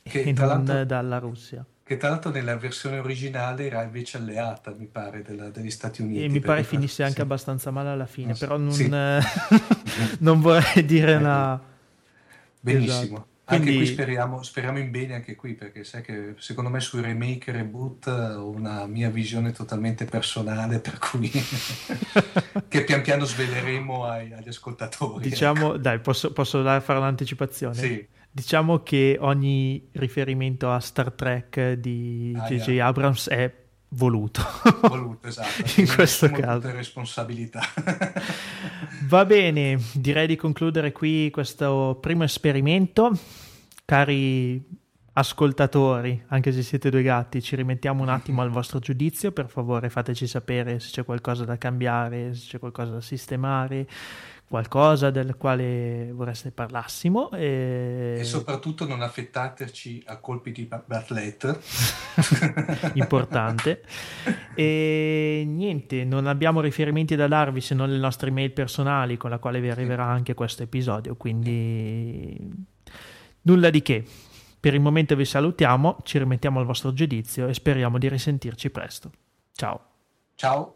[0.03, 4.85] che, e non dalla Russia che tra l'altro nella versione originale era invece alleata, mi
[4.85, 6.23] pare, della, degli Stati Uniti.
[6.23, 7.21] E mi pare finisse anche sì.
[7.21, 8.87] abbastanza male alla fine, no, però non, sì.
[10.19, 11.61] non, vorrei dire una...
[12.59, 13.15] Benissimo.
[13.15, 13.31] Esatto.
[13.45, 13.69] Quindi...
[13.71, 17.51] Anche qui speriamo, speriamo, in bene anche qui, perché sai che secondo me sui remake
[17.51, 21.29] e reboot ho una mia visione totalmente personale, per cui
[22.69, 25.27] che pian piano sveleremo ai, agli ascoltatori.
[25.27, 25.77] Diciamo, ecco.
[25.77, 27.75] dai, posso, posso fare un'anticipazione?
[27.75, 28.07] Sì.
[28.35, 32.67] Diciamo che ogni riferimento a Star Trek di J.J.
[32.67, 32.87] Ah, yeah.
[32.87, 33.53] Abrams è
[33.89, 34.41] voluto.
[34.81, 35.63] Voluto, esatto.
[35.79, 36.71] In questo caso.
[36.71, 37.61] responsabilità.
[39.05, 43.11] Va bene, direi di concludere qui questo primo esperimento.
[43.85, 44.81] Cari
[45.13, 49.31] ascoltatori, anche se siete due gatti, ci rimettiamo un attimo al vostro giudizio.
[49.31, 53.87] Per favore, fateci sapere se c'è qualcosa da cambiare, se c'è qualcosa da sistemare
[54.53, 57.31] qualcosa del quale vorreste parlassimo.
[57.31, 61.59] E, e soprattutto non affettateci a colpi di Bartlett.
[62.93, 63.81] Importante.
[64.53, 69.39] e niente, non abbiamo riferimenti da darvi se non le nostre email personali con la
[69.39, 72.37] quale vi arriverà anche questo episodio, quindi
[73.41, 74.05] nulla di che.
[74.59, 79.09] Per il momento vi salutiamo, ci rimettiamo al vostro giudizio e speriamo di risentirci presto.
[79.53, 79.81] Ciao.
[80.35, 80.75] Ciao.